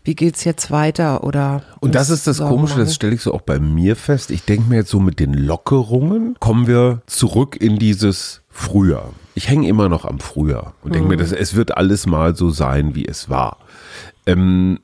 wie 0.08 0.16
geht's 0.16 0.46
jetzt 0.46 0.72
weiter 0.72 1.26
oder 1.26 1.64
Und 1.82 1.94
das 1.94 2.10
ist 2.10 2.28
das 2.28 2.40
Komische, 2.40 2.78
das 2.78 2.96
stelle 2.96 3.14
ich 3.14 3.22
so 3.22 3.34
auch 3.34 3.42
bei 3.42 3.60
mir 3.60 3.98
fest. 3.98 4.32
Ich 4.32 4.44
denke 4.44 4.70
mir 4.70 4.78
jetzt 4.78 4.90
so 4.90 5.02
mit 5.02 5.20
den 5.20 5.34
Lockerungen 5.34 6.38
kommen 6.40 6.66
wir 6.66 7.02
zurück 7.08 7.58
in 7.60 7.78
dieses 7.78 8.42
Früher. 8.58 9.12
Ich 9.36 9.50
hänge 9.50 9.68
immer 9.68 9.88
noch 9.88 10.04
am 10.04 10.20
Früher 10.20 10.74
und 10.84 10.96
denke 10.96 11.08
mir, 11.08 11.16
das, 11.16 11.32
es 11.32 11.54
wird 11.54 11.78
alles 11.78 12.08
mal 12.08 12.36
so 12.36 12.50
sein, 12.50 12.96
wie 12.96 13.06
es 13.06 13.30
war. 13.30 13.60
Ähm, 14.26 14.80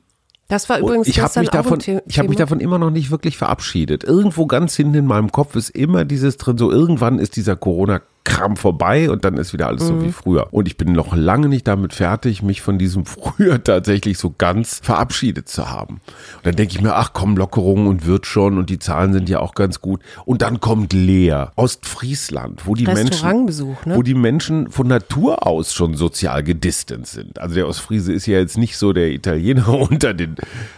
das 0.46 0.68
war 0.68 0.78
übrigens 0.78 1.08
ich 1.08 1.18
habe 1.18 1.40
mich 1.40 1.48
davon, 1.48 1.80
ich 2.06 2.18
habe 2.18 2.28
mich 2.28 2.38
davon 2.38 2.60
immer 2.60 2.78
noch 2.78 2.90
nicht 2.90 3.10
wirklich 3.10 3.36
verabschiedet. 3.36 4.04
Irgendwo 4.04 4.46
ganz 4.46 4.76
hinten 4.76 4.94
in 4.94 5.06
meinem 5.06 5.32
Kopf 5.32 5.56
ist 5.56 5.70
immer 5.70 6.04
dieses 6.04 6.36
drin, 6.36 6.56
so 6.56 6.70
irgendwann 6.70 7.18
ist 7.18 7.34
dieser 7.34 7.56
Corona 7.56 8.00
Kram 8.24 8.56
vorbei 8.56 9.10
und 9.10 9.24
dann 9.24 9.36
ist 9.36 9.52
wieder 9.52 9.66
alles 9.66 9.84
mhm. 9.84 9.86
so 9.86 10.02
wie 10.02 10.12
früher. 10.12 10.48
Und 10.50 10.66
ich 10.66 10.78
bin 10.78 10.92
noch 10.92 11.14
lange 11.14 11.48
nicht 11.48 11.68
damit 11.68 11.92
fertig, 11.92 12.42
mich 12.42 12.62
von 12.62 12.78
diesem 12.78 13.04
früher 13.06 13.62
tatsächlich 13.62 14.18
so 14.18 14.34
ganz 14.36 14.80
verabschiedet 14.82 15.48
zu 15.48 15.70
haben. 15.70 16.00
Und 16.36 16.46
dann 16.46 16.56
denke 16.56 16.74
ich 16.74 16.80
mir, 16.80 16.94
ach 16.94 17.12
komm, 17.12 17.36
Lockerung 17.36 17.86
und 17.86 18.06
wird 18.06 18.26
schon 18.26 18.56
und 18.56 18.70
die 18.70 18.78
Zahlen 18.78 19.12
sind 19.12 19.28
ja 19.28 19.40
auch 19.40 19.54
ganz 19.54 19.80
gut. 19.80 20.00
Und 20.24 20.40
dann 20.42 20.60
kommt 20.60 20.94
Leer, 20.94 21.52
Ostfriesland, 21.56 22.66
wo 22.66 22.74
die 22.74 22.86
Menschen, 22.86 23.44
ne? 23.44 23.96
wo 23.96 24.02
die 24.02 24.14
Menschen 24.14 24.70
von 24.70 24.88
Natur 24.88 25.46
aus 25.46 25.74
schon 25.74 25.94
sozial 25.94 26.42
gedistant 26.42 27.06
sind. 27.06 27.38
Also 27.38 27.54
der 27.54 27.68
Ostfriese 27.68 28.12
ist 28.12 28.26
ja 28.26 28.38
jetzt 28.38 28.56
nicht 28.56 28.78
so 28.78 28.94
der 28.94 29.10
Italiener 29.10 29.68
unter 29.90 30.14
den, 30.14 30.36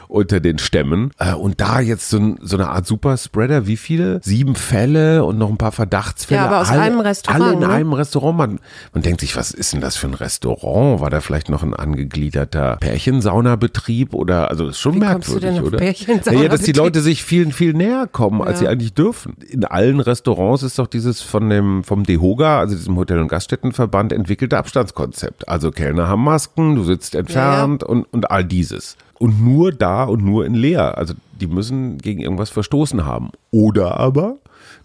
unter 0.08 0.40
den 0.40 0.58
Stämmen. 0.58 1.12
Äh, 1.18 1.34
und 1.34 1.60
da 1.60 1.78
jetzt 1.80 2.10
so, 2.10 2.34
so 2.40 2.56
eine 2.56 2.68
Art 2.68 2.86
Superspreader, 2.86 3.68
wie 3.68 3.76
viele? 3.76 4.20
Sieben 4.24 4.56
Fälle 4.56 5.24
und 5.24 5.38
noch 5.38 5.48
ein 5.48 5.58
paar 5.58 5.72
Verdachtsfälle. 5.72 6.40
Ja, 6.40 6.46
aber 6.46 6.60
aus 6.60 6.70
alle, 6.70 6.82
einem 6.82 7.00
Restaurant 7.00 7.35
alle 7.42 7.52
in 7.54 7.58
ne? 7.60 7.68
einem 7.68 7.92
Restaurant. 7.92 8.36
Man, 8.36 8.60
man 8.92 9.02
denkt 9.02 9.20
sich, 9.20 9.36
was 9.36 9.50
ist 9.50 9.72
denn 9.72 9.80
das 9.80 9.96
für 9.96 10.06
ein 10.06 10.14
Restaurant? 10.14 11.00
War 11.00 11.10
da 11.10 11.20
vielleicht 11.20 11.48
noch 11.48 11.62
ein 11.62 11.74
angegliederter 11.74 12.76
Pärchensaunabetrieb 12.80 14.14
oder 14.14 14.50
also 14.50 14.68
ist 14.68 14.78
schon 14.78 14.94
Wie 14.94 14.98
merkwürdig, 15.00 15.60
oder? 15.60 15.78
Pärchensaunabetrieb? 15.78 16.42
Ja, 16.42 16.48
dass 16.48 16.62
die 16.62 16.72
Leute 16.72 17.00
sich 17.00 17.22
viel 17.24 17.52
viel 17.52 17.72
näher 17.74 18.06
kommen, 18.10 18.40
als 18.42 18.60
Ja. 18.60 18.66
sie 18.66 18.68
eigentlich 18.68 18.94
dürfen. 18.94 19.36
In 19.48 19.64
allen 19.64 20.00
Restaurants 20.00 20.62
ist 20.62 20.78
doch 20.78 20.86
dieses 20.86 21.20
von 21.20 21.48
dem 21.48 21.84
vom 21.84 22.04
DEHOGA, 22.04 22.58
also 22.60 22.74
diesem 22.74 22.96
Hotel- 22.96 23.20
und 23.20 23.28
Gaststättenverband 23.28 24.12
entwickelte 24.12 24.58
Abstandskonzept. 24.58 25.48
Also 25.48 25.70
Kellner 25.70 26.08
haben 26.08 26.24
Masken, 26.24 26.76
du 26.76 26.84
sitzt 26.84 27.14
entfernt 27.14 27.82
und 27.84 28.04
und 28.12 28.30
all 28.30 28.44
dieses. 28.44 28.96
Und 29.18 29.42
nur 29.42 29.72
da 29.72 30.04
und 30.04 30.22
nur 30.24 30.44
in 30.44 30.54
leer. 30.54 30.98
Also 30.98 31.14
die 31.40 31.46
müssen 31.46 31.98
gegen 31.98 32.20
irgendwas 32.20 32.50
verstoßen 32.50 33.04
haben. 33.06 33.30
Oder 33.50 33.98
aber 33.98 34.36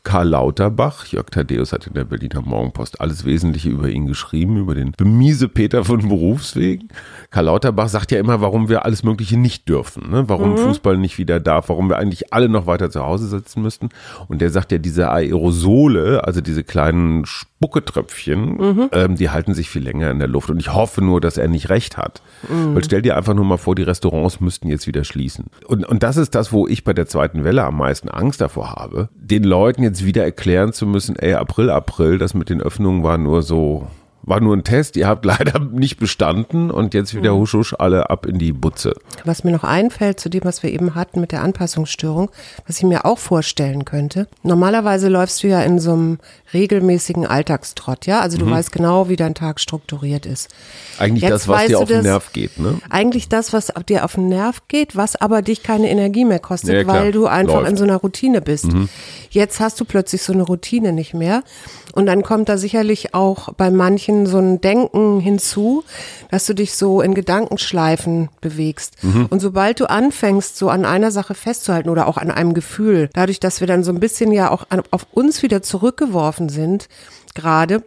Karl 0.03 0.29
Lauterbach, 0.29 1.05
Jörg 1.05 1.27
Thaddeus 1.29 1.74
hat 1.74 1.86
in 1.86 1.93
der 1.93 2.05
Berliner 2.05 2.41
Morgenpost 2.41 3.00
alles 3.00 3.24
Wesentliche 3.24 3.70
über 3.70 3.89
ihn 3.89 4.08
geschrieben, 4.08 4.58
über 4.58 4.74
den 4.74 4.93
bemiese 4.98 5.48
Peter 5.48 5.86
von 5.86 6.08
Berufswegen. 6.08 6.89
Karl 7.29 7.46
Lauterbach 7.46 7.88
sagt 7.88 8.12
ja 8.12 8.20
immer, 8.20 8.41
warum 8.41 8.67
wir 8.67 8.84
alles 8.84 9.03
Mögliche 9.03 9.38
nicht 9.38 9.70
dürfen, 9.70 10.10
ne? 10.10 10.27
warum 10.27 10.58
Fußball 10.58 10.98
nicht 10.98 11.17
wieder 11.17 11.39
darf, 11.39 11.70
warum 11.70 11.89
wir 11.89 11.98
eigentlich 11.98 12.34
alle 12.34 12.50
noch 12.50 12.65
weiter 12.65 12.89
zu 12.89 13.03
Hause 13.03 13.27
sitzen 13.27 13.62
müssten. 13.62 13.89
Und 14.27 14.41
der 14.41 14.50
sagt 14.50 14.72
ja, 14.72 14.79
diese 14.79 15.12
Aerosole, 15.12 16.24
also 16.25 16.41
diese 16.41 16.63
kleinen 16.63 17.25
Spucketröpfchen, 17.25 18.89
ähm, 18.91 19.15
die 19.15 19.29
halten 19.29 19.53
sich 19.53 19.70
viel 19.70 19.84
länger 19.84 20.10
in 20.10 20.17
der 20.17 20.27
Luft. 20.27 20.50
Und 20.50 20.60
ich 20.60 20.74
hoffe 20.74 21.03
nur, 21.03 21.22
dass 21.22 21.38
er 21.38 21.48
nicht 21.48 21.70
recht 21.70 21.98
hat. 21.98 22.24
Weil 22.50 22.84
stell 22.84 23.03
dir 23.03 23.15
einfach 23.15 23.36
nur 23.36 23.46
mal 23.46 23.58
vor, 23.58 23.75
die 23.75 23.84
Restaurants 23.84 24.39
müssten 24.39 24.67
jetzt 24.67 24.88
wieder 24.88 25.03
schließen. 25.03 25.46
Und, 25.67 25.86
und 25.86 26.01
das 26.01 26.17
ist 26.17 26.34
das, 26.34 26.51
wo 26.51 26.67
ich 26.67 26.84
bei 26.84 26.93
der 26.93 27.05
zweiten 27.05 27.43
Welle 27.43 27.63
am 27.63 27.77
meisten 27.77 28.10
Angst 28.10 28.41
davor 28.41 28.72
habe, 28.72 29.10
den 29.15 29.43
Leuten 29.43 29.84
jetzt 29.92 30.06
wieder 30.06 30.24
erklären 30.24 30.74
zu 30.74 30.88
müssen, 30.88 31.16
ey, 31.18 31.34
April, 31.34 31.70
April, 31.70 32.18
das 32.18 32.34
mit 32.34 32.50
den 32.50 32.62
Öffnungen 32.62 33.04
war 33.04 33.18
nur 33.18 33.44
so, 33.44 33.88
war 34.24 34.40
nur 34.40 34.56
ein 34.56 34.63
Test, 34.63 34.96
ihr 34.98 35.08
habt 35.08 35.25
leider 35.32 35.60
nicht 35.60 35.98
bestanden 36.00 36.70
und 36.72 36.94
jetzt 36.94 37.16
wieder 37.16 37.36
husch 37.36 37.54
husch 37.54 37.74
alle 37.78 38.10
ab 38.10 38.25
in 38.25 38.38
die 38.40 38.51
Butze. 38.51 38.94
Was 39.25 39.44
mir 39.44 39.51
noch 39.51 39.63
einfällt 39.63 40.20
zu 40.20 40.30
dem, 40.30 40.44
was 40.44 40.63
wir 40.63 40.72
eben 40.72 40.96
hatten 40.96 41.22
mit 41.22 41.32
der 41.32 41.42
Anpassungsstörung, 41.42 42.30
was 42.68 42.78
ich 42.78 42.84
mir 42.84 43.06
auch 43.06 43.18
vorstellen 43.18 43.86
könnte. 43.86 44.28
Normalerweise 44.44 45.08
läufst 45.10 45.44
du 45.44 45.48
ja 45.48 45.62
in 45.62 45.80
so 45.80 45.94
einem 45.94 46.20
regelmäßigen 46.54 47.25
Alltagstrott, 47.25 48.06
ja? 48.06 48.20
Also 48.20 48.38
du 48.38 48.50
weißt 48.50 48.72
genau, 48.72 49.10
wie 49.10 49.16
dein 49.16 49.34
Tag 49.36 49.60
strukturiert 49.60 50.25
ist. 50.25 50.50
Eigentlich 51.00 51.24
Jetzt 51.24 51.32
das, 51.32 51.48
was 51.48 51.66
dir 51.68 51.80
auf 51.80 51.86
den 51.88 51.98
das- 51.98 52.04
Nerv 52.06 52.34
geht, 52.34 52.60
ne? 52.60 52.80
Eigentlich 52.90 53.30
das, 53.30 53.54
was 53.54 53.72
dir 53.88 54.06
auf 54.06 54.16
den 54.16 54.28
Nerv 54.30 54.62
geht, 54.68 54.96
was 54.96 55.16
aber 55.16 55.42
dich 55.42 55.63
keine 55.63 55.90
Energie 55.90 56.25
mehr 56.25 56.40
kostet, 56.40 56.86
Ja, 56.86 56.88
weil 56.88 57.12
du 57.12 57.25
einfach 57.28 57.56
Läuft. 57.56 57.63
Mhm. 57.66 57.70
in 57.72 57.78
so 57.78 57.84
einer 57.86 57.98
Routine 57.98 58.42
bist. 58.42 58.68
Jetzt 59.30 59.60
hast 59.60 59.80
du 59.80 59.86
plötzlich 59.86 60.22
so 60.22 60.34
eine 60.34 60.44
Routine 60.44 60.92
nicht 60.94 61.13
mehr. 61.13 61.44
Und 61.94 62.06
dann 62.06 62.22
kommt 62.24 62.48
da 62.50 62.58
sicherlich 62.58 63.13
auch 63.13 63.54
bei 63.54 63.70
manchen 63.72 64.11
so 64.25 64.38
ein 64.38 64.62
Denken 64.62 65.20
hinzu, 65.20 65.84
dass 66.30 66.46
du 66.46 66.53
dich 66.53 66.75
so 66.75 67.01
in 67.01 67.13
Gedankenschleifen 67.13 68.30
bewegst. 68.41 69.03
Mhm. 69.03 69.27
Und 69.30 69.39
sobald 69.39 69.80
du 69.80 69.89
anfängst, 69.89 70.58
so 70.58 70.70
an 70.70 70.86
einer 70.86 71.12
Sache 71.12 71.34
festzuhalten 71.34 71.89
oder 71.89 72.08
auch 72.08 72.18
an 72.18 72.32
einem 72.32 72.53
Gefühl, 72.53 73.10
dadurch, 73.13 73.39
dass 73.39 73.60
wir 73.60 73.68
dann 73.68 73.84
so 73.84 73.91
ein 73.91 74.00
bisschen 74.00 74.32
ja 74.32 74.51
auch 74.51 74.65
an, 74.70 74.82
auf 74.91 75.08
uns 75.12 75.44
wieder 75.44 75.62
zurückgeworfen 75.62 76.50
sind, 76.50 76.88
gerade, 77.36 77.84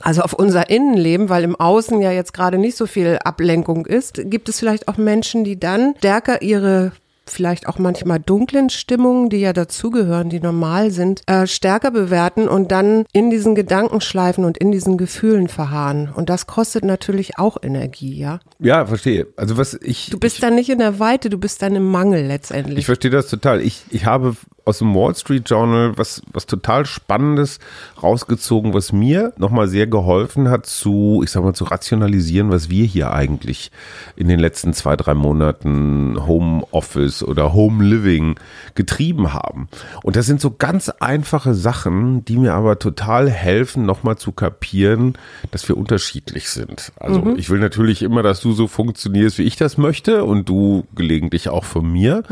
also 0.00 0.22
auf 0.22 0.32
unser 0.32 0.70
Innenleben, 0.70 1.28
weil 1.28 1.44
im 1.44 1.56
Außen 1.56 2.00
ja 2.00 2.10
jetzt 2.10 2.32
gerade 2.32 2.58
nicht 2.58 2.76
so 2.76 2.86
viel 2.86 3.18
Ablenkung 3.24 3.86
ist, 3.86 4.20
gibt 4.24 4.48
es 4.48 4.58
vielleicht 4.58 4.88
auch 4.88 4.96
Menschen, 4.96 5.44
die 5.44 5.58
dann 5.58 5.94
stärker 5.98 6.42
ihre 6.42 6.92
vielleicht 7.26 7.68
auch 7.68 7.78
manchmal 7.78 8.20
dunklen 8.20 8.70
Stimmungen, 8.70 9.28
die 9.28 9.38
ja 9.38 9.52
dazugehören, 9.52 10.30
die 10.30 10.40
normal 10.40 10.90
sind, 10.90 11.22
äh, 11.26 11.46
stärker 11.46 11.90
bewerten 11.90 12.48
und 12.48 12.72
dann 12.72 13.04
in 13.12 13.30
diesen 13.30 13.54
Gedankenschleifen 13.54 14.44
und 14.44 14.58
in 14.58 14.72
diesen 14.72 14.98
Gefühlen 14.98 15.48
verharren. 15.48 16.10
Und 16.14 16.28
das 16.28 16.46
kostet 16.46 16.84
natürlich 16.84 17.38
auch 17.38 17.56
Energie, 17.62 18.18
ja. 18.18 18.40
Ja, 18.58 18.86
verstehe. 18.86 19.28
Also 19.36 19.56
was 19.56 19.74
ich. 19.74 20.10
Du 20.10 20.18
bist 20.18 20.42
dann 20.42 20.54
nicht 20.54 20.70
in 20.70 20.78
der 20.78 20.98
Weite, 20.98 21.30
du 21.30 21.38
bist 21.38 21.62
dann 21.62 21.74
im 21.76 21.90
Mangel 21.90 22.26
letztendlich. 22.26 22.78
Ich 22.78 22.86
verstehe 22.86 23.10
das 23.10 23.28
total. 23.28 23.60
Ich, 23.60 23.82
ich 23.90 24.06
habe 24.06 24.36
aus 24.64 24.78
dem 24.78 24.94
Wall 24.94 25.14
Street 25.14 25.48
Journal 25.48 25.96
was, 25.96 26.22
was 26.32 26.46
total 26.46 26.86
Spannendes 26.86 27.58
rausgezogen, 28.02 28.74
was 28.74 28.92
mir 28.92 29.32
nochmal 29.36 29.68
sehr 29.68 29.86
geholfen 29.86 30.48
hat 30.48 30.66
zu, 30.66 31.22
ich 31.24 31.30
sag 31.30 31.42
mal, 31.42 31.54
zu 31.54 31.64
rationalisieren, 31.64 32.50
was 32.50 32.70
wir 32.70 32.84
hier 32.84 33.12
eigentlich 33.12 33.70
in 34.16 34.28
den 34.28 34.38
letzten 34.38 34.72
zwei, 34.72 34.96
drei 34.96 35.14
Monaten 35.14 36.16
Home 36.26 36.64
Office 36.70 37.22
oder 37.22 37.52
Home 37.52 37.84
Living 37.84 38.36
getrieben 38.74 39.32
haben. 39.32 39.68
Und 40.02 40.16
das 40.16 40.26
sind 40.26 40.40
so 40.40 40.50
ganz 40.56 40.88
einfache 40.88 41.54
Sachen, 41.54 42.24
die 42.24 42.36
mir 42.36 42.54
aber 42.54 42.78
total 42.78 43.30
helfen, 43.30 43.84
nochmal 43.84 44.16
zu 44.16 44.32
kapieren, 44.32 45.14
dass 45.50 45.68
wir 45.68 45.76
unterschiedlich 45.76 46.50
sind. 46.50 46.92
Also 46.98 47.34
ich 47.36 47.50
will 47.50 47.58
natürlich 47.58 48.02
immer, 48.02 48.22
dass 48.22 48.40
du 48.40 48.52
so 48.52 48.66
funktionierst, 48.66 49.38
wie 49.38 49.42
ich 49.42 49.56
das 49.56 49.78
möchte 49.78 50.24
und 50.24 50.48
du 50.48 50.84
gelegentlich 50.94 51.48
auch 51.48 51.64
von 51.64 51.90
mir. 51.90 52.22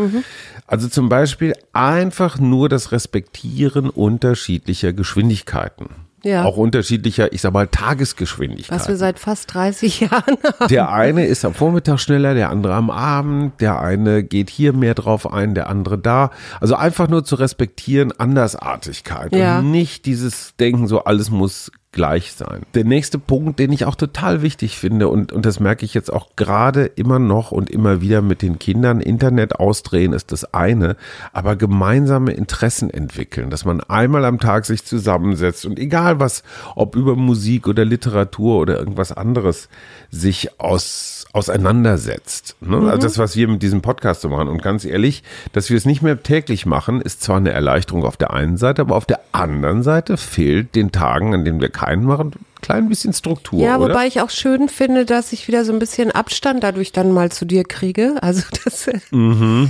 Also 0.67 0.89
zum 0.89 1.09
Beispiel 1.09 1.55
einfach 1.73 2.39
nur 2.39 2.69
das 2.69 2.93
Respektieren 2.93 3.91
unterschiedlicher 3.91 4.93
Geschwindigkeiten. 4.93 5.87
Ja. 6.23 6.45
Auch 6.45 6.59
unterschiedlicher, 6.59 7.33
ich 7.33 7.41
sag 7.41 7.55
mal, 7.55 7.67
Tagesgeschwindigkeiten. 7.67 8.79
was 8.79 8.89
wir 8.89 8.97
seit 8.97 9.19
fast 9.19 9.55
30 9.55 10.01
Jahren 10.11 10.37
haben. 10.45 10.69
Der 10.69 10.93
eine 10.93 11.25
ist 11.25 11.47
am 11.47 11.55
Vormittag 11.55 11.99
schneller, 11.99 12.35
der 12.35 12.51
andere 12.51 12.75
am 12.75 12.91
Abend, 12.91 13.59
der 13.61 13.81
eine 13.81 14.23
geht 14.23 14.51
hier 14.51 14.75
mehr 14.75 14.93
drauf 14.95 15.33
ein, 15.33 15.55
der 15.55 15.71
andere 15.71 15.97
da. 15.97 16.31
Also 16.61 16.75
einfach 16.75 17.09
nur 17.09 17.25
zu 17.25 17.37
respektieren 17.37 18.13
Andersartigkeit 18.13 19.35
Ja. 19.35 19.61
und 19.61 19.71
nicht 19.71 20.05
dieses 20.05 20.55
Denken, 20.57 20.87
so 20.89 21.05
alles 21.05 21.31
muss 21.31 21.73
gleich 21.93 22.33
sein. 22.33 22.63
Der 22.75 22.85
nächste 22.85 23.19
Punkt, 23.19 23.59
den 23.59 23.73
ich 23.73 23.85
auch 23.85 23.97
total 23.97 24.43
wichtig 24.43 24.79
finde 24.79 25.09
und, 25.09 25.33
und 25.33 25.45
das 25.45 25.59
merke 25.59 25.85
ich 25.85 25.93
jetzt 25.93 26.13
auch 26.13 26.29
gerade 26.37 26.85
immer 26.87 27.19
noch 27.19 27.51
und 27.51 27.69
immer 27.69 28.01
wieder 28.01 28.23
mit 28.23 28.43
den 28.43 28.61
Kindern, 28.61 29.01
Internet 29.01 29.57
ausdrehen 29.57 30.13
ist 30.13 30.31
das 30.31 30.55
eine, 30.55 30.97
aber 31.33 31.57
gemeinsame 31.57 32.33
Interessen 32.33 32.91
entwickeln, 32.91 33.51
dass 33.51 33.65
man 33.65 33.81
einmal 33.81 34.25
am 34.25 34.39
Tag 34.39 34.67
sich 34.67 34.85
zusammensetzt 34.85 35.67
und 35.67 35.81
egal 35.81 36.21
was, 36.21 36.45
ob 36.77 36.95
über 36.95 37.17
Musik 37.17 37.67
oder 37.67 37.85
Literatur 37.85 38.59
oder 38.59 38.79
irgendwas 38.79 39.11
anderes, 39.11 39.69
sich 40.11 40.61
aus 40.61 41.21
auseinandersetzt. 41.33 42.57
Ne? 42.61 42.77
Also 42.91 43.03
das, 43.03 43.19
was 43.19 43.37
wir 43.37 43.47
mit 43.47 43.63
diesem 43.63 43.83
Podcast 43.83 44.23
so 44.23 44.29
machen. 44.29 44.49
Und 44.49 44.63
ganz 44.63 44.85
ehrlich, 44.85 45.23
dass 45.53 45.71
wir 45.71 45.77
es 45.77 45.85
nicht 45.85 46.03
mehr 46.03 46.23
täglich 46.23 46.67
machen, 46.67 47.01
ist 47.01 47.23
zwar 47.23 47.37
eine 47.37 47.51
Erleichterung 47.51 48.05
auf 48.05 48.17
der 48.17 48.33
einen 48.33 48.57
Seite, 48.57 48.83
aber 48.83 48.97
auf 48.97 49.07
der 49.07 49.21
anderen 49.31 49.83
Seite 49.83 50.17
fehlt 50.17 50.75
den 50.75 50.91
Tagen, 50.91 51.35
an 51.35 51.45
denen 51.45 51.61
wir 51.61 51.69
keinen 51.81 52.05
machen, 52.05 52.33
ein 52.35 52.45
klein 52.63 52.89
bisschen 52.89 53.13
Struktur. 53.13 53.59
Ja, 53.61 53.77
oder? 53.79 53.91
wobei 53.95 54.07
ich 54.07 54.21
auch 54.21 54.31
schön 54.31 54.69
finde, 54.69 55.05
dass 55.05 55.33
ich 55.33 55.49
wieder 55.49 55.65
so 55.65 55.73
ein 55.73 55.79
bisschen 55.79 56.11
Abstand 56.11 56.63
dadurch 56.63 56.93
dann 56.93 57.13
mal 57.13 57.31
zu 57.33 57.45
dir 57.45 57.65
kriege. 57.65 58.15
Also 58.23 58.43
das. 58.65 58.89
Mhm. 59.11 59.69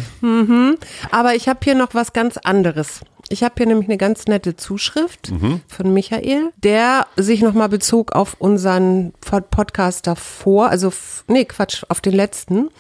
Aber 1.10 1.34
ich 1.34 1.48
habe 1.48 1.60
hier 1.62 1.74
noch 1.74 1.94
was 1.94 2.12
ganz 2.12 2.36
anderes. 2.36 3.00
Ich 3.32 3.44
habe 3.44 3.54
hier 3.58 3.66
nämlich 3.66 3.88
eine 3.88 3.96
ganz 3.96 4.26
nette 4.26 4.56
Zuschrift 4.56 5.32
von 5.68 5.92
Michael, 5.94 6.50
der 6.64 7.06
sich 7.16 7.42
nochmal 7.42 7.68
bezog 7.68 8.10
auf 8.12 8.34
unseren 8.40 9.12
Pod- 9.20 9.50
Podcast 9.50 10.08
davor, 10.08 10.68
also 10.68 10.92
nee, 11.28 11.44
Quatsch, 11.44 11.84
auf 11.88 12.00
den 12.00 12.14
letzten. 12.14 12.70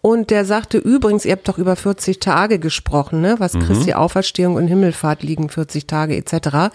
Und 0.00 0.30
der 0.30 0.46
sagte 0.46 0.78
übrigens, 0.78 1.26
ihr 1.26 1.32
habt 1.32 1.46
doch 1.48 1.58
über 1.58 1.76
40 1.76 2.18
Tage 2.18 2.58
gesprochen, 2.58 3.20
ne? 3.20 3.34
Was 3.38 3.52
Christi 3.52 3.92
Auferstehung 3.92 4.54
und 4.54 4.68
Himmelfahrt 4.68 5.22
liegen 5.22 5.50
40 5.50 5.86
Tage 5.86 6.16
etc. 6.16 6.72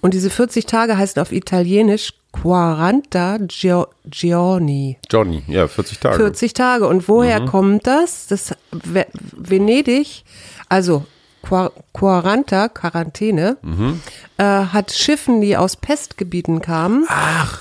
Und 0.00 0.14
diese 0.14 0.30
40 0.30 0.66
Tage 0.66 0.96
heißen 0.96 1.20
auf 1.20 1.32
Italienisch 1.32 2.12
Quaranta 2.32 3.36
Gio- 3.36 3.88
Giorni. 4.06 4.98
Johnny, 5.10 5.42
ja, 5.48 5.66
40 5.68 5.98
Tage. 5.98 6.16
40 6.16 6.54
Tage. 6.54 6.86
Und 6.86 7.08
woher 7.08 7.40
kommt 7.44 7.86
das? 7.86 8.26
Das 8.28 8.54
Ve- 8.70 9.06
Venedig, 9.36 10.24
also 10.68 11.04
Qua- 11.42 11.72
Quaranta, 11.94 12.68
Quarantäne, 12.68 13.56
Mhm. 13.62 14.00
äh, 14.36 14.42
hat 14.44 14.92
Schiffen, 14.92 15.40
die 15.40 15.56
aus 15.56 15.76
Pestgebieten 15.76 16.60
kamen, 16.60 17.06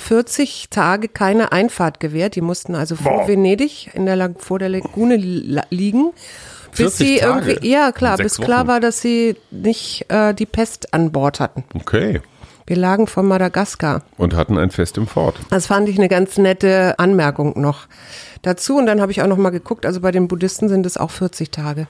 40 0.01 0.67
Tage 0.69 1.07
keine 1.07 1.51
Einfahrt 1.51 1.99
gewährt. 1.99 2.35
Die 2.35 2.41
mussten 2.41 2.75
also 2.75 2.95
vor 2.95 3.19
Boah. 3.21 3.27
Venedig 3.27 3.89
in 3.93 4.05
der, 4.05 4.35
vor 4.37 4.59
der 4.59 4.69
Lagune 4.69 5.15
li- 5.15 5.61
liegen. 5.69 6.11
Bis 6.71 6.97
40 6.97 7.07
sie 7.07 7.17
Tage? 7.17 7.51
irgendwie, 7.51 7.67
ja 7.69 7.91
klar, 7.91 8.17
bis 8.17 8.35
sechs 8.35 8.45
klar 8.45 8.59
Wochen? 8.59 8.67
war, 8.67 8.79
dass 8.81 9.01
sie 9.01 9.35
nicht 9.49 10.05
äh, 10.09 10.33
die 10.35 10.45
Pest 10.45 10.93
an 10.93 11.11
Bord 11.11 11.39
hatten. 11.39 11.63
Okay. 11.73 12.21
Wir 12.69 12.77
lagen 12.77 13.07
vor 13.07 13.23
Madagaskar. 13.23 14.03
Und 14.17 14.35
hatten 14.35 14.55
ein 14.59 14.69
Fest 14.69 14.95
im 14.99 15.07
Fort. 15.07 15.35
Das 15.49 15.65
fand 15.65 15.89
ich 15.89 15.97
eine 15.97 16.07
ganz 16.07 16.37
nette 16.37 16.99
Anmerkung 16.99 17.59
noch 17.59 17.87
dazu. 18.43 18.77
Und 18.77 18.85
dann 18.85 19.01
habe 19.01 19.11
ich 19.11 19.23
auch 19.23 19.27
noch 19.27 19.37
mal 19.37 19.49
geguckt, 19.49 19.87
also 19.87 20.01
bei 20.01 20.11
den 20.11 20.27
Buddhisten 20.27 20.69
sind 20.69 20.85
es 20.85 20.95
auch 20.95 21.09
40 21.09 21.49
Tage. 21.49 21.87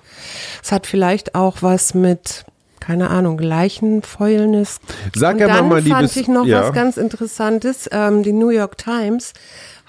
Es 0.63 0.71
hat 0.71 0.87
vielleicht 0.87 1.35
auch 1.35 1.57
was 1.59 1.93
mit, 1.95 2.45
keine 2.79 3.09
Ahnung, 3.09 3.39
Leichenfäulnis. 3.39 4.79
Sag 5.13 5.33
Und 5.35 5.41
ja 5.41 5.47
mal, 5.49 5.53
dann 5.57 5.67
mein 5.67 5.83
fand 5.83 6.01
liebes- 6.01 6.15
ich 6.15 6.27
noch 6.29 6.45
ja. 6.45 6.61
was 6.63 6.73
ganz 6.73 6.95
Interessantes. 6.95 7.89
Ähm, 7.91 8.23
die 8.23 8.31
New 8.31 8.49
York 8.49 8.77
Times 8.77 9.33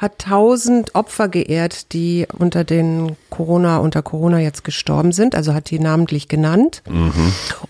hat 0.01 0.25
1000 0.25 0.95
Opfer 0.95 1.29
geehrt, 1.29 1.93
die 1.93 2.27
unter 2.39 2.65
den 2.65 3.17
Corona, 3.29 3.77
unter 3.79 4.03
Corona 4.03 4.39
jetzt 4.39 4.65
gestorben 4.65 5.13
sind. 5.13 5.35
Also 5.35 5.53
hat 5.53 5.69
die 5.71 5.79
namentlich 5.79 6.27
genannt. 6.29 6.83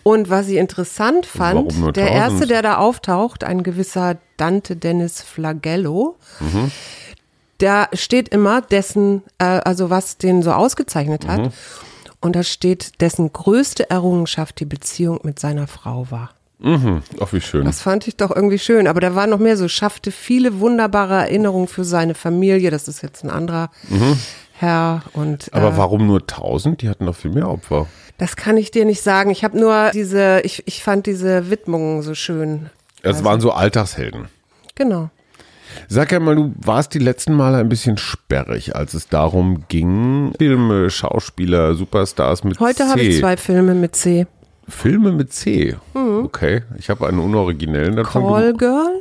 Und 0.04 0.30
was 0.30 0.46
ich 0.49 0.56
interessant 0.58 1.26
fand, 1.26 1.76
Mhm. 1.76 1.92
der 1.92 2.06
1000? 2.12 2.16
erste, 2.32 2.46
der 2.46 2.62
da 2.62 2.76
auftaucht, 2.76 3.42
ein 3.42 3.64
gewisser 3.64 4.16
Dante 4.37 4.76
Dennis 4.76 5.20
Flagello, 5.22 6.16
Mhm. 6.38 6.70
da 7.58 7.88
steht 7.94 8.28
immer 8.28 8.60
dessen, 8.60 9.22
äh, 9.38 9.44
also 9.44 9.90
was 9.90 10.16
den 10.16 10.42
so 10.42 10.52
ausgezeichnet 10.52 11.26
hat. 11.26 11.40
Mhm. 11.40 11.50
Und 12.20 12.37
da 12.37 12.42
steht, 12.44 13.00
dessen 13.00 13.32
größte 13.32 13.90
Errungenschaft 13.90 14.60
die 14.60 14.66
Beziehung 14.66 15.18
mit 15.25 15.40
seiner 15.40 15.66
Frau 15.66 16.06
war. 16.10 16.30
Mhm. 16.62 17.02
Ach, 17.20 17.32
wie 17.32 17.40
schön. 17.40 17.64
Das 17.64 17.80
fand 17.80 18.06
ich 18.06 18.16
doch 18.16 18.30
irgendwie 18.34 18.58
schön. 18.58 18.86
Aber 18.86 19.00
da 19.00 19.14
war 19.14 19.26
noch 19.26 19.38
mehr 19.38 19.56
so, 19.56 19.66
schaffte 19.68 20.10
viele 20.12 20.60
wunderbare 20.60 21.14
Erinnerungen 21.14 21.68
für 21.68 21.84
seine 21.84 22.14
Familie. 22.14 22.70
Das 22.70 22.86
ist 22.88 23.02
jetzt 23.02 23.24
ein 23.24 23.30
anderer 23.30 23.70
Herr. 24.52 25.02
Und 25.14 25.50
Mhm. 25.52 25.58
Aber 25.58 25.68
äh, 25.74 25.76
warum 25.76 26.06
nur 26.06 26.20
1000? 26.20 26.82
Die 26.82 26.88
hatten 26.88 27.06
doch 27.06 27.16
viel 27.16 27.30
mehr 27.32 27.48
Opfer. 27.48 27.86
das 28.18 28.36
kann 28.36 28.56
ich 28.58 28.70
dir 28.70 28.84
nicht 28.84 29.02
sagen. 29.02 29.30
Ich 29.30 29.42
habe 29.44 29.58
nur 29.58 29.90
diese, 29.94 30.40
ich, 30.44 30.62
ich 30.66 30.82
fand 30.82 31.06
diese 31.06 31.50
Widmungen 31.50 32.02
so 32.02 32.14
schön. 32.14 32.68
Das 33.02 33.24
waren 33.24 33.40
so 33.40 33.52
Alltagshelden. 33.52 34.28
Genau. 34.74 35.08
Sag 35.88 36.12
ja 36.12 36.20
mal, 36.20 36.34
du 36.34 36.52
warst 36.58 36.92
die 36.94 36.98
letzten 36.98 37.32
Male 37.32 37.56
ein 37.58 37.68
bisschen 37.68 37.96
sperrig, 37.96 38.74
als 38.76 38.92
es 38.92 39.08
darum 39.08 39.64
ging, 39.68 40.32
Filme, 40.36 40.90
Schauspieler, 40.90 41.74
Superstars 41.74 42.44
mit 42.44 42.58
Heute 42.60 42.82
C. 42.84 42.88
habe 42.88 43.00
ich 43.00 43.20
zwei 43.20 43.36
Filme 43.36 43.74
mit 43.74 43.94
C. 43.96 44.26
Filme 44.70 45.12
mit 45.12 45.32
C. 45.32 45.76
Okay, 45.94 46.62
ich 46.78 46.90
habe 46.90 47.06
einen 47.08 47.18
unoriginellen. 47.18 47.96
Du- 47.96 48.02
Call 48.02 48.54
Girl, 48.54 49.00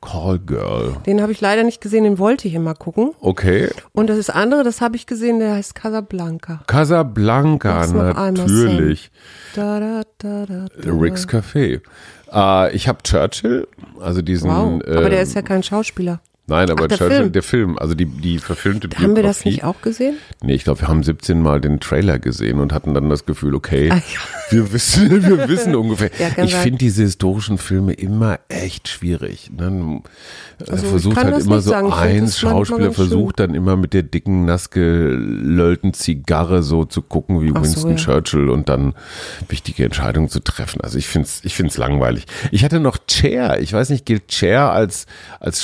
Call 0.00 0.38
Girl. 0.40 0.96
den 1.06 1.20
habe 1.22 1.32
ich 1.32 1.40
leider 1.40 1.62
nicht 1.64 1.80
gesehen, 1.80 2.04
den 2.04 2.18
wollte 2.18 2.48
ich 2.48 2.54
immer 2.54 2.74
gucken. 2.74 3.12
Okay. 3.20 3.68
Und 3.92 4.08
das 4.08 4.30
andere, 4.30 4.64
das 4.64 4.80
habe 4.80 4.96
ich 4.96 5.06
gesehen, 5.06 5.38
der 5.38 5.54
heißt 5.54 5.74
Casablanca. 5.74 6.62
Casablanca, 6.66 7.86
natürlich. 7.86 9.10
Da, 9.54 9.78
da, 9.80 10.02
da, 10.18 10.46
da, 10.46 10.66
da. 10.82 10.90
Rick's 10.92 11.28
Café. 11.28 11.80
Äh, 12.32 12.74
ich 12.74 12.88
habe 12.88 12.98
Churchill, 13.02 13.68
also 14.00 14.22
diesen. 14.22 14.50
Wow, 14.50 14.80
aber 14.86 15.10
der 15.10 15.18
ähm, 15.18 15.22
ist 15.22 15.34
ja 15.34 15.42
kein 15.42 15.62
Schauspieler. 15.62 16.20
Nein, 16.48 16.70
aber 16.70 16.84
Ach, 16.84 16.88
der 16.88 16.98
Film. 16.98 17.32
der 17.32 17.42
Film, 17.44 17.78
also 17.78 17.94
die, 17.94 18.04
die 18.04 18.38
verfilmte 18.38 18.88
Biografie. 18.88 19.04
Haben 19.08 19.16
wir 19.16 19.22
das 19.22 19.44
nicht 19.44 19.62
auch 19.62 19.80
gesehen? 19.80 20.16
Nee, 20.42 20.54
ich 20.54 20.64
glaube, 20.64 20.80
wir 20.80 20.88
haben 20.88 21.04
17 21.04 21.40
Mal 21.40 21.60
den 21.60 21.78
Trailer 21.78 22.18
gesehen 22.18 22.58
und 22.58 22.72
hatten 22.72 22.94
dann 22.94 23.08
das 23.08 23.26
Gefühl, 23.26 23.54
okay, 23.54 23.90
Ah, 23.92 23.96
ja. 23.96 24.02
wir 24.50 24.72
wissen, 24.72 25.08
wir 25.26 25.48
wissen 25.48 25.74
ungefähr. 25.76 26.10
Ja, 26.18 26.42
ich 26.44 26.54
finde 26.56 26.78
diese 26.78 27.02
historischen 27.02 27.58
Filme 27.58 27.92
immer 27.92 28.40
echt 28.48 28.88
schwierig. 28.88 29.50
Ne? 29.56 30.02
Er 30.66 30.72
Also, 30.72 30.86
versucht 30.88 31.16
halt 31.16 31.44
immer 31.44 31.60
so 31.60 31.70
sagen. 31.70 31.88
Ich 31.88 31.94
find 31.94 32.06
ein 32.06 32.24
das 32.26 32.42
manchmal 32.42 32.52
Schauspieler 32.66 32.84
schön. 32.86 32.92
versucht 32.94 33.40
dann 33.40 33.54
immer 33.54 33.76
mit 33.76 33.92
der 33.94 34.02
dicken, 34.02 34.44
nassgelöllten 34.44 35.94
Zigarre 35.94 36.62
so 36.62 36.84
zu 36.84 37.02
gucken 37.02 37.40
wie 37.42 37.52
Ach 37.54 37.58
so, 37.58 37.62
Winston 37.62 37.90
ja. 37.92 37.96
Churchill 37.96 38.50
und 38.50 38.68
dann 38.68 38.94
wichtige 39.48 39.84
Entscheidungen 39.84 40.28
zu 40.28 40.40
treffen. 40.40 40.80
Also 40.80 40.98
ich 40.98 41.06
finde 41.06 41.26
es 41.28 41.44
ich 41.44 41.54
find's 41.54 41.76
langweilig. 41.78 42.26
Ich 42.50 42.64
hatte 42.64 42.80
noch 42.80 42.98
Cher. 43.08 43.60
Ich 43.60 43.72
weiß 43.72 43.90
nicht, 43.90 44.06
gilt 44.06 44.32
Cher 44.32 44.72
als, 44.72 45.06
als 45.40 45.62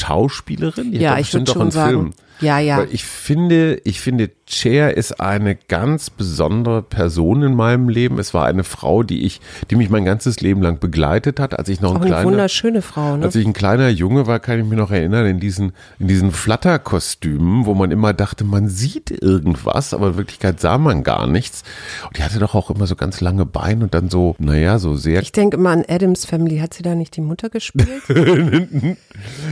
Schauspielerin? 0.68 0.92
Die 0.92 0.98
Ja, 0.98 1.14
ich 1.14 1.26
bestimmt 1.26 1.48
würd 1.48 1.50
auch 1.50 1.52
schon 1.54 1.62
einen 1.62 1.70
sagen. 1.70 1.90
Film. 1.90 2.14
Ja, 2.40 2.58
ja. 2.58 2.78
Weil 2.78 2.88
ich 2.92 3.04
finde, 3.04 3.80
ich 3.84 4.00
finde, 4.00 4.30
Cher 4.50 4.96
ist 4.96 5.20
eine 5.20 5.56
ganz 5.56 6.08
besondere 6.08 6.82
Person 6.82 7.42
in 7.42 7.54
meinem 7.54 7.88
Leben. 7.88 8.18
Es 8.18 8.32
war 8.32 8.46
eine 8.46 8.64
Frau, 8.64 9.02
die 9.02 9.26
ich, 9.26 9.40
die 9.70 9.76
mich 9.76 9.90
mein 9.90 10.04
ganzes 10.04 10.40
Leben 10.40 10.62
lang 10.62 10.78
begleitet 10.78 11.38
hat, 11.38 11.58
als 11.58 11.68
ich 11.68 11.80
noch 11.80 11.94
ein 11.94 11.98
eine 11.98 12.06
kleiner, 12.06 12.24
wunderschöne 12.24 12.80
Frau, 12.80 13.16
ne? 13.16 13.26
als 13.26 13.34
ich 13.34 13.46
ein 13.46 13.52
kleiner 13.52 13.88
Junge 13.88 14.26
war, 14.26 14.40
kann 14.40 14.58
ich 14.58 14.64
mich 14.64 14.78
noch 14.78 14.90
erinnern, 14.90 15.26
in 15.26 15.38
diesen, 15.38 15.72
in 15.98 16.08
diesen 16.08 16.32
Flatterkostümen, 16.32 17.66
wo 17.66 17.74
man 17.74 17.90
immer 17.90 18.14
dachte, 18.14 18.44
man 18.44 18.68
sieht 18.68 19.10
irgendwas, 19.10 19.92
aber 19.92 20.08
in 20.08 20.16
Wirklichkeit 20.16 20.60
sah 20.60 20.78
man 20.78 21.02
gar 21.02 21.26
nichts. 21.26 21.62
Und 22.06 22.16
die 22.16 22.22
hatte 22.22 22.38
doch 22.38 22.54
auch 22.54 22.70
immer 22.70 22.86
so 22.86 22.96
ganz 22.96 23.20
lange 23.20 23.44
Beine 23.44 23.84
und 23.84 23.94
dann 23.94 24.08
so, 24.08 24.34
naja, 24.38 24.78
so 24.78 24.94
sehr 24.94 25.20
Ich 25.20 25.32
denke 25.32 25.58
immer 25.58 25.70
an 25.70 25.84
Adams 25.86 26.24
Family. 26.24 26.58
Hat 26.58 26.72
sie 26.72 26.82
da 26.82 26.94
nicht 26.94 27.16
die 27.16 27.20
Mutter 27.20 27.50
gespielt? 27.50 27.88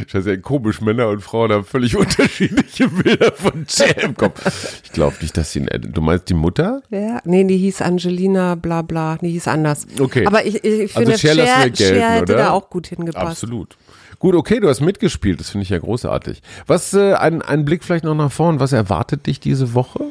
Scheiße, 0.06 0.30
ja, 0.30 0.36
komisch, 0.38 0.80
Männer 0.80 1.08
und 1.08 1.20
Frauen 1.20 1.52
haben 1.52 1.64
völlig 1.64 1.96
unterschiedliche 2.80 2.88
Bilder 3.02 3.32
von 3.32 3.66
Cher 3.68 4.02
im 4.02 4.14
Kopf. 4.16 4.80
Ich 4.84 4.92
glaube 4.92 5.16
nicht, 5.20 5.36
dass 5.36 5.52
sie, 5.52 5.60
du 5.64 6.00
meinst 6.00 6.28
die 6.28 6.34
Mutter? 6.34 6.82
ja. 6.90 7.20
Nee, 7.24 7.44
die 7.44 7.56
hieß 7.56 7.82
Angelina, 7.82 8.54
bla 8.54 8.82
bla. 8.82 9.18
Die 9.20 9.30
hieß 9.30 9.48
anders. 9.48 9.86
Okay. 9.98 10.26
Aber 10.26 10.44
ich, 10.44 10.62
ich 10.64 10.96
Also 10.96 11.10
finde, 11.12 11.18
Cher 11.18 11.34
lassen 11.34 11.46
wir 11.48 11.54
Cher, 11.54 11.70
gelten, 11.70 12.00
Cher 12.00 12.10
hätte 12.12 12.32
oder? 12.34 12.36
da 12.36 12.50
auch 12.50 12.70
gut 12.70 12.86
hingepasst. 12.88 13.26
Absolut. 13.26 13.76
Gut, 14.18 14.34
okay, 14.34 14.60
du 14.60 14.68
hast 14.68 14.80
mitgespielt, 14.80 15.40
das 15.40 15.50
finde 15.50 15.64
ich 15.64 15.70
ja 15.70 15.78
großartig. 15.78 16.40
Was, 16.66 16.94
äh, 16.94 17.12
ein, 17.14 17.42
ein 17.42 17.64
Blick 17.66 17.84
vielleicht 17.84 18.04
noch 18.04 18.14
nach 18.14 18.32
vorn, 18.32 18.60
was 18.60 18.72
erwartet 18.72 19.26
dich 19.26 19.40
diese 19.40 19.74
Woche? 19.74 20.04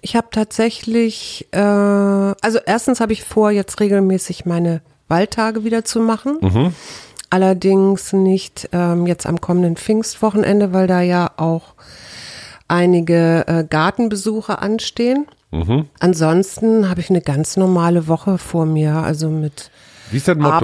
Ich 0.00 0.16
habe 0.16 0.26
tatsächlich, 0.32 1.46
äh, 1.52 1.58
also 1.58 2.58
erstens 2.66 2.98
habe 2.98 3.12
ich 3.12 3.22
vor, 3.22 3.52
jetzt 3.52 3.78
regelmäßig 3.78 4.46
meine 4.46 4.82
Waldtage 5.06 5.62
wieder 5.64 5.84
zu 5.84 6.00
machen. 6.00 6.38
Mhm. 6.40 6.74
Allerdings 7.30 8.12
nicht 8.12 8.68
ähm, 8.72 9.06
jetzt 9.06 9.26
am 9.26 9.40
kommenden 9.40 9.76
Pfingstwochenende, 9.76 10.72
weil 10.72 10.86
da 10.88 11.00
ja 11.00 11.30
auch 11.36 11.74
einige 12.72 13.44
äh, 13.46 13.64
Gartenbesuche 13.64 14.60
anstehen. 14.60 15.26
Mhm. 15.50 15.86
Ansonsten 16.00 16.88
habe 16.88 17.00
ich 17.00 17.10
eine 17.10 17.20
ganz 17.20 17.56
normale 17.56 18.08
Woche 18.08 18.38
vor 18.38 18.64
mir, 18.64 18.94
also 18.94 19.28
mit? 19.28 19.70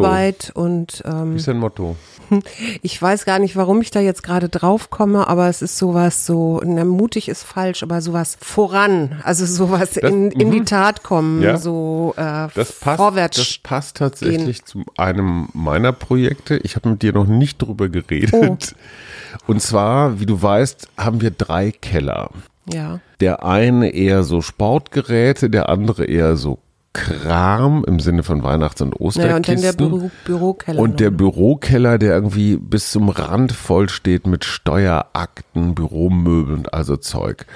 Arbeit 0.06 0.52
und 0.54 1.02
ähm, 1.06 1.34
Wie 1.34 1.36
ist 1.36 1.48
dein 1.48 1.58
Motto? 1.58 1.96
ich 2.82 3.00
weiß 3.00 3.24
gar 3.24 3.38
nicht, 3.38 3.56
warum 3.56 3.80
ich 3.80 3.90
da 3.90 4.00
jetzt 4.00 4.22
gerade 4.22 4.48
drauf 4.48 4.90
komme, 4.90 5.26
aber 5.28 5.48
es 5.48 5.62
ist 5.62 5.78
sowas 5.78 6.26
so, 6.26 6.60
na, 6.64 6.84
mutig 6.84 7.28
ist 7.28 7.42
falsch, 7.42 7.82
aber 7.82 8.00
sowas 8.00 8.36
voran, 8.40 9.20
also 9.24 9.46
sowas 9.46 9.96
in, 9.96 10.30
in 10.32 10.50
die 10.50 10.64
Tat 10.64 11.02
kommen, 11.02 11.38
mhm. 11.38 11.42
Ja. 11.42 11.56
so 11.56 12.14
äh, 12.16 12.48
Das 12.54 12.72
passt, 12.72 12.96
vorwärts. 12.98 13.36
das 13.36 13.58
passt 13.62 13.96
tatsächlich 13.98 14.64
zu 14.64 14.84
einem 14.96 15.48
meiner 15.52 15.92
Projekte. 15.92 16.56
Ich 16.58 16.76
habe 16.76 16.90
mit 16.90 17.02
dir 17.02 17.12
noch 17.12 17.26
nicht 17.26 17.58
drüber 17.62 17.88
geredet. 17.88 18.32
Oh. 18.34 19.50
Und 19.52 19.60
zwar, 19.62 20.20
wie 20.20 20.26
du 20.26 20.40
weißt, 20.40 20.88
haben 20.96 21.20
wir 21.20 21.30
drei 21.30 21.70
Keller. 21.70 22.30
ja. 22.72 23.00
Der 23.20 23.44
eine 23.44 23.90
eher 23.90 24.22
so 24.22 24.42
Sportgeräte, 24.42 25.50
der 25.50 25.68
andere 25.68 26.04
eher 26.04 26.36
so 26.36 26.60
Kram 26.98 27.84
im 27.86 28.00
Sinne 28.00 28.22
von 28.22 28.42
Weihnachts- 28.42 28.80
und 28.80 28.98
Naja, 29.00 29.36
und 29.36 29.48
dann 29.48 29.56
Osterkisten. 29.56 29.62
der 29.62 29.72
Büro, 29.72 30.10
Bürokeller. 30.24 30.80
Und 30.80 31.00
der 31.00 31.10
noch. 31.10 31.18
Bürokeller, 31.18 31.98
der 31.98 32.14
irgendwie 32.14 32.56
bis 32.56 32.90
zum 32.90 33.08
Rand 33.08 33.52
voll 33.52 33.88
steht 33.88 34.26
mit 34.26 34.44
Steuerakten, 34.44 35.74
Büromöbeln 35.74 36.58
und 36.58 36.74
also 36.74 36.96
Zeug. 36.96 37.46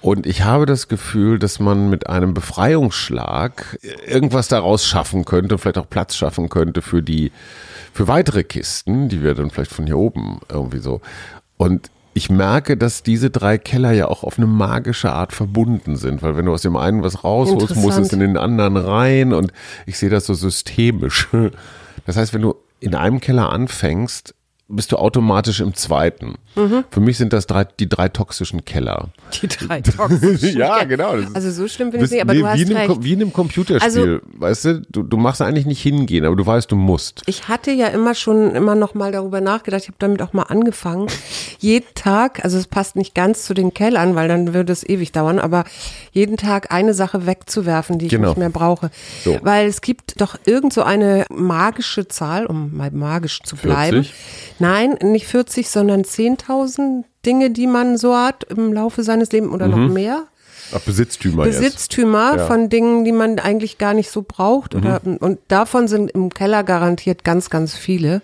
Und 0.00 0.26
ich 0.26 0.42
habe 0.44 0.64
das 0.64 0.88
Gefühl, 0.88 1.38
dass 1.38 1.58
man 1.58 1.90
mit 1.90 2.08
einem 2.08 2.32
Befreiungsschlag 2.32 3.78
irgendwas 4.06 4.48
daraus 4.48 4.86
schaffen 4.86 5.24
könnte, 5.24 5.58
vielleicht 5.58 5.78
auch 5.78 5.90
Platz 5.90 6.14
schaffen 6.14 6.48
könnte 6.48 6.82
für 6.82 7.02
die, 7.02 7.32
für 7.92 8.06
weitere 8.06 8.44
Kisten, 8.44 9.08
die 9.08 9.22
wir 9.22 9.34
dann 9.34 9.50
vielleicht 9.50 9.72
von 9.72 9.86
hier 9.86 9.98
oben 9.98 10.40
irgendwie 10.50 10.78
so. 10.78 11.00
Und 11.56 11.90
ich 12.18 12.30
merke, 12.30 12.76
dass 12.76 13.04
diese 13.04 13.30
drei 13.30 13.58
Keller 13.58 13.92
ja 13.92 14.08
auch 14.08 14.24
auf 14.24 14.38
eine 14.38 14.48
magische 14.48 15.12
Art 15.12 15.32
verbunden 15.32 15.94
sind, 15.94 16.20
weil 16.20 16.36
wenn 16.36 16.46
du 16.46 16.52
aus 16.52 16.62
dem 16.62 16.76
einen 16.76 17.04
was 17.04 17.22
rausholst, 17.22 17.76
muss 17.76 17.96
es 17.96 18.12
in 18.12 18.18
den 18.18 18.36
anderen 18.36 18.76
rein 18.76 19.32
und 19.32 19.52
ich 19.86 19.98
sehe 19.98 20.10
das 20.10 20.26
so 20.26 20.34
systemisch. 20.34 21.28
Das 22.06 22.16
heißt, 22.16 22.34
wenn 22.34 22.42
du 22.42 22.56
in 22.80 22.94
einem 22.94 23.20
Keller 23.20 23.50
anfängst, 23.50 24.34
bist 24.70 24.92
du 24.92 24.96
automatisch 24.96 25.60
im 25.60 25.74
zweiten. 25.74 26.34
Mhm. 26.54 26.84
Für 26.90 27.00
mich 27.00 27.16
sind 27.16 27.32
das 27.32 27.46
drei, 27.46 27.64
die 27.64 27.88
drei 27.88 28.08
toxischen 28.10 28.66
Keller. 28.66 29.08
Die 29.40 29.48
drei 29.48 29.80
toxischen 29.80 30.56
ja, 30.58 30.84
genau. 30.84 31.14
Also 31.32 31.50
so 31.50 31.66
schlimm 31.68 31.90
finde 31.90 32.04
ich 32.04 32.12
nicht, 32.12 32.20
aber 32.20 32.34
nee, 32.34 32.40
du 32.40 32.46
hast 32.46 32.58
wie, 32.58 32.64
einem, 32.66 32.76
recht. 32.76 32.88
Ko- 32.90 33.02
wie 33.02 33.12
in 33.14 33.22
einem 33.22 33.32
Computerspiel, 33.32 33.82
Also- 33.82 34.18
weißt 34.38 34.64
du? 34.66 34.82
du? 34.90 35.02
Du 35.04 35.16
machst 35.16 35.40
eigentlich 35.40 35.64
nicht 35.64 35.80
hingehen, 35.80 36.26
aber 36.26 36.36
du 36.36 36.44
weißt, 36.44 36.70
du 36.70 36.76
musst. 36.76 37.22
Ich 37.26 37.48
hatte 37.48 37.70
ja 37.70 37.86
immer 37.86 38.14
schon 38.14 38.54
immer 38.54 38.74
noch 38.74 38.92
mal 38.92 39.10
darüber 39.10 39.40
nachgedacht, 39.40 39.82
ich 39.82 39.88
habe 39.88 39.96
damit 40.00 40.20
auch 40.20 40.34
mal 40.34 40.42
angefangen, 40.42 41.06
jeden 41.58 41.86
Tag, 41.94 42.44
also 42.44 42.58
es 42.58 42.66
passt 42.66 42.94
nicht 42.94 43.14
ganz 43.14 43.44
zu 43.46 43.54
den 43.54 43.72
Kellern, 43.72 44.14
weil 44.16 44.28
dann 44.28 44.52
würde 44.52 44.72
es 44.72 44.86
ewig 44.86 45.12
dauern, 45.12 45.38
aber 45.38 45.64
jeden 46.12 46.36
Tag 46.36 46.72
eine 46.72 46.92
Sache 46.92 47.24
wegzuwerfen, 47.26 47.98
die 47.98 48.06
ich 48.06 48.10
Genau. 48.12 48.28
nicht 48.28 48.36
mehr 48.38 48.50
brauche. 48.50 48.90
So. 49.24 49.38
Weil 49.42 49.66
es 49.66 49.80
gibt 49.80 50.20
doch 50.20 50.36
irgend 50.44 50.74
so 50.74 50.82
eine 50.82 51.24
magische 51.30 52.06
Zahl, 52.06 52.44
um 52.44 52.76
mal 52.76 52.90
magisch 52.90 53.40
zu 53.42 53.56
bleiben. 53.56 54.04
40? 54.04 54.14
Nein, 54.58 54.96
nicht 55.02 55.26
40, 55.26 55.68
sondern 55.70 56.02
10.000 56.02 57.04
Dinge, 57.24 57.50
die 57.50 57.66
man 57.66 57.96
so 57.98 58.16
hat 58.16 58.44
im 58.44 58.72
Laufe 58.72 59.02
seines 59.02 59.32
Lebens 59.32 59.52
oder 59.52 59.68
noch 59.68 59.88
mehr. 59.88 60.24
Ach, 60.74 60.80
Besitztümer 60.80 61.46
jetzt. 61.46 61.60
Besitztümer 61.60 62.36
Ja. 62.36 62.42
Mhm. 62.44 62.46
von 62.46 62.68
Dingen, 62.68 63.04
die 63.04 63.12
man 63.12 63.38
eigentlich 63.38 63.78
gar 63.78 63.94
nicht 63.94 64.10
so 64.10 64.22
braucht. 64.26 64.74
Oder, 64.74 65.00
Und 65.20 65.38
davon 65.48 65.88
sind 65.88 66.10
im 66.10 66.28
Keller 66.30 66.62
garantiert 66.64 67.24
ganz, 67.24 67.48
ganz 67.50 67.74
viele, 67.74 68.20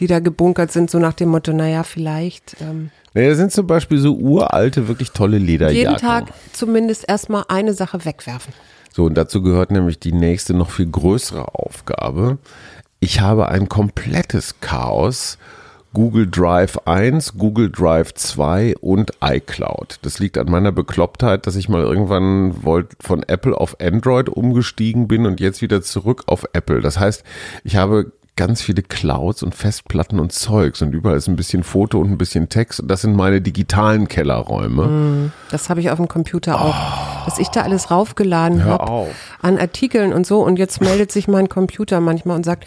die 0.00 0.06
da 0.08 0.18
gebunkert 0.18 0.72
sind, 0.72 0.90
so 0.90 0.98
nach 0.98 1.12
dem 1.12 1.28
Motto, 1.28 1.52
naja, 1.52 1.84
vielleicht 1.84 2.56
ähm, 2.60 2.90
Naja, 3.14 3.28
das 3.30 3.38
sind 3.38 3.52
zum 3.52 3.66
Beispiel 3.66 3.98
so 3.98 4.14
uralte, 4.16 4.88
wirklich 4.88 5.12
tolle 5.12 5.38
Lederjacken. 5.38 5.78
jeden 5.92 5.96
Tag 5.96 6.32
zumindest 6.52 7.08
erstmal 7.08 7.44
eine 7.48 7.74
Sache 7.74 8.04
wegwerfen. 8.04 8.52
So, 8.92 9.04
und 9.04 9.14
dazu 9.14 9.42
gehört 9.42 9.70
nämlich 9.70 10.00
die 10.00 10.12
nächste, 10.12 10.54
noch 10.54 10.70
viel 10.70 10.90
größere 10.90 11.54
Aufgabe. 11.54 12.38
Ich 13.00 13.20
habe 13.20 13.48
ein 13.48 13.68
komplettes 13.68 14.60
Chaos. 14.60 15.38
Google 15.94 16.26
Drive 16.28 16.78
1, 16.84 17.38
Google 17.38 17.70
Drive 17.70 18.12
2 18.12 18.74
und 18.80 19.12
iCloud. 19.22 20.00
Das 20.02 20.18
liegt 20.18 20.36
an 20.36 20.50
meiner 20.50 20.70
Beklopptheit, 20.70 21.46
dass 21.46 21.56
ich 21.56 21.68
mal 21.68 21.82
irgendwann 21.82 22.54
von 23.00 23.22
Apple 23.22 23.56
auf 23.56 23.80
Android 23.80 24.28
umgestiegen 24.28 25.08
bin 25.08 25.26
und 25.26 25.40
jetzt 25.40 25.62
wieder 25.62 25.80
zurück 25.80 26.24
auf 26.26 26.44
Apple. 26.52 26.82
Das 26.82 27.00
heißt, 27.00 27.24
ich 27.64 27.76
habe 27.76 28.12
ganz 28.38 28.62
viele 28.62 28.82
Clouds 28.82 29.42
und 29.42 29.52
Festplatten 29.54 30.20
und 30.20 30.32
Zeugs 30.32 30.80
und 30.80 30.92
überall 30.92 31.16
ist 31.16 31.26
ein 31.26 31.34
bisschen 31.34 31.64
Foto 31.64 31.98
und 31.98 32.12
ein 32.12 32.18
bisschen 32.18 32.48
Text 32.48 32.78
und 32.78 32.88
das 32.88 33.02
sind 33.02 33.16
meine 33.16 33.40
digitalen 33.40 34.06
Kellerräume. 34.06 35.32
Das 35.50 35.68
habe 35.68 35.80
ich 35.80 35.90
auf 35.90 35.96
dem 35.98 36.06
Computer 36.06 36.60
auch. 36.60 37.26
Was 37.26 37.40
ich 37.40 37.48
da 37.48 37.62
alles 37.62 37.90
raufgeladen 37.90 38.62
Oh. 38.64 38.70
Habe 38.70 39.06
an 39.42 39.58
Artikeln 39.58 40.12
und 40.12 40.24
so. 40.26 40.38
Und 40.44 40.56
jetzt 40.56 40.80
meldet 40.80 41.10
sich 41.10 41.26
mein 41.26 41.48
Computer 41.48 42.00
manchmal 42.00 42.36
und 42.36 42.44
sagt, 42.44 42.64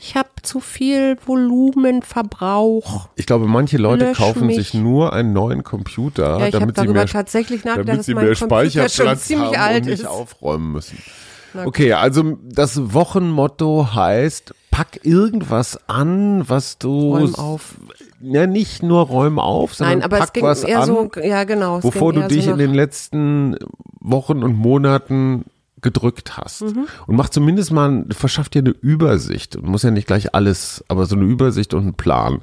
ich 0.00 0.16
habe 0.16 0.28
zu 0.42 0.60
viel 0.60 1.16
Volumenverbrauch. 1.26 3.08
Ich 3.16 3.26
glaube, 3.26 3.46
manche 3.46 3.76
Leute 3.76 4.06
Lösch 4.06 4.18
kaufen 4.18 4.46
mich. 4.46 4.56
sich 4.56 4.74
nur 4.74 5.12
einen 5.12 5.32
neuen 5.34 5.64
Computer, 5.64 6.38
Ja, 6.40 6.50
damit 6.50 6.76
sie 6.76 6.88
mehr, 6.88 7.06
damit 7.06 7.88
dass 7.88 8.06
sie 8.06 8.14
mehr 8.14 8.34
Speicherplatz 8.34 9.26
ziemlich 9.26 9.58
haben 9.58 9.74
alt 9.74 9.84
und 9.84 9.90
nicht 9.90 10.06
aufräumen 10.06 10.72
müssen. 10.72 10.98
Okay, 11.64 11.92
also 11.92 12.38
das 12.44 12.92
Wochenmotto 12.94 13.94
heißt, 13.94 14.54
pack 14.70 15.00
irgendwas 15.04 15.78
an, 15.88 16.48
was 16.48 16.78
du 16.78 17.16
Räum 17.16 17.34
auf. 17.36 17.74
Ja, 18.20 18.46
nicht 18.46 18.82
nur 18.82 19.02
räum 19.06 19.38
auf, 19.38 19.74
sondern 19.74 19.98
Nein, 19.98 20.04
aber 20.04 20.18
pack 20.18 20.28
es 20.28 20.32
ging 20.32 20.44
was 20.44 20.64
eher 20.64 20.80
an, 20.80 20.86
so, 20.86 21.10
ja 21.22 21.44
genau. 21.44 21.82
wovor 21.82 22.12
du 22.12 22.26
dich 22.26 22.46
so 22.46 22.52
in 22.52 22.58
den 22.58 22.74
letzten 22.74 23.56
Wochen 24.00 24.42
und 24.42 24.56
Monaten 24.56 25.44
gedrückt 25.82 26.36
hast. 26.38 26.62
Mhm. 26.62 26.86
Und 27.06 27.16
mach 27.16 27.28
zumindest 27.28 27.70
mal, 27.70 28.06
verschaff 28.10 28.48
dir 28.48 28.60
eine 28.60 28.70
Übersicht. 28.70 29.60
Muss 29.62 29.82
ja 29.82 29.90
nicht 29.90 30.06
gleich 30.06 30.34
alles, 30.34 30.82
aber 30.88 31.04
so 31.06 31.14
eine 31.14 31.26
Übersicht 31.26 31.74
und 31.74 31.82
einen 31.82 31.94
Plan. 31.94 32.40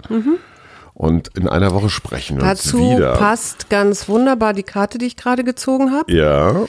Und 0.93 1.35
in 1.35 1.47
einer 1.49 1.73
Woche 1.73 1.89
sprechen 1.89 2.37
wir 2.37 2.43
Mhm. 2.43 2.47
Dazu 2.49 2.77
uns 2.77 2.97
wieder. 2.97 3.13
passt 3.13 3.69
ganz 3.71 4.07
wunderbar 4.07 4.53
die 4.53 4.61
Karte, 4.63 4.99
die 4.99 5.07
ich 5.07 5.17
gerade 5.17 5.43
gezogen 5.43 5.91
habe. 5.91 6.13
Ja. 6.13 6.65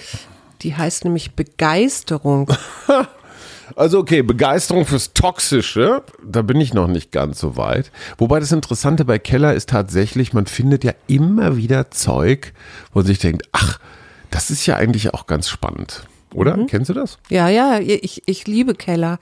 Die 0.63 0.75
heißt 0.77 1.05
nämlich 1.05 1.35
Begeisterung. 1.35 2.49
Also 3.75 4.01
okay, 4.01 4.21
Begeisterung 4.21 4.85
fürs 4.85 5.15
Toxische, 5.15 6.03
da 6.23 6.43
bin 6.43 6.61
ich 6.61 6.75
noch 6.75 6.89
nicht 6.89 7.11
ganz 7.11 7.41
so 7.41 7.57
weit. 7.57 7.91
Wobei 8.19 8.39
das 8.39 8.53
Interessante 8.53 9.07
bei 9.07 9.19
Keller 9.19 9.55
ist 9.55 9.71
tatsächlich, 9.71 10.35
man 10.35 10.45
findet 10.45 10.85
ja 10.85 10.93
immer 11.07 11.57
wieder 11.57 11.91
Zeug, 11.91 12.53
wo 12.93 12.99
man 12.99 13.07
sich 13.07 13.19
denkt, 13.19 13.49
ach, 13.53 13.79
das 14.31 14.51
ist 14.51 14.67
ja 14.67 14.77
eigentlich 14.77 15.15
auch 15.15 15.27
ganz 15.27 15.49
spannend. 15.49 16.03
Oder? 16.35 16.57
Mhm. 16.57 16.67
Kennst 16.67 16.91
du 16.91 16.95
das? 16.95 17.19
Ja, 17.29 17.49
ja, 17.49 17.79
ich, 17.81 18.23
ich 18.27 18.47
liebe 18.47 18.75
Keller. 18.75 19.19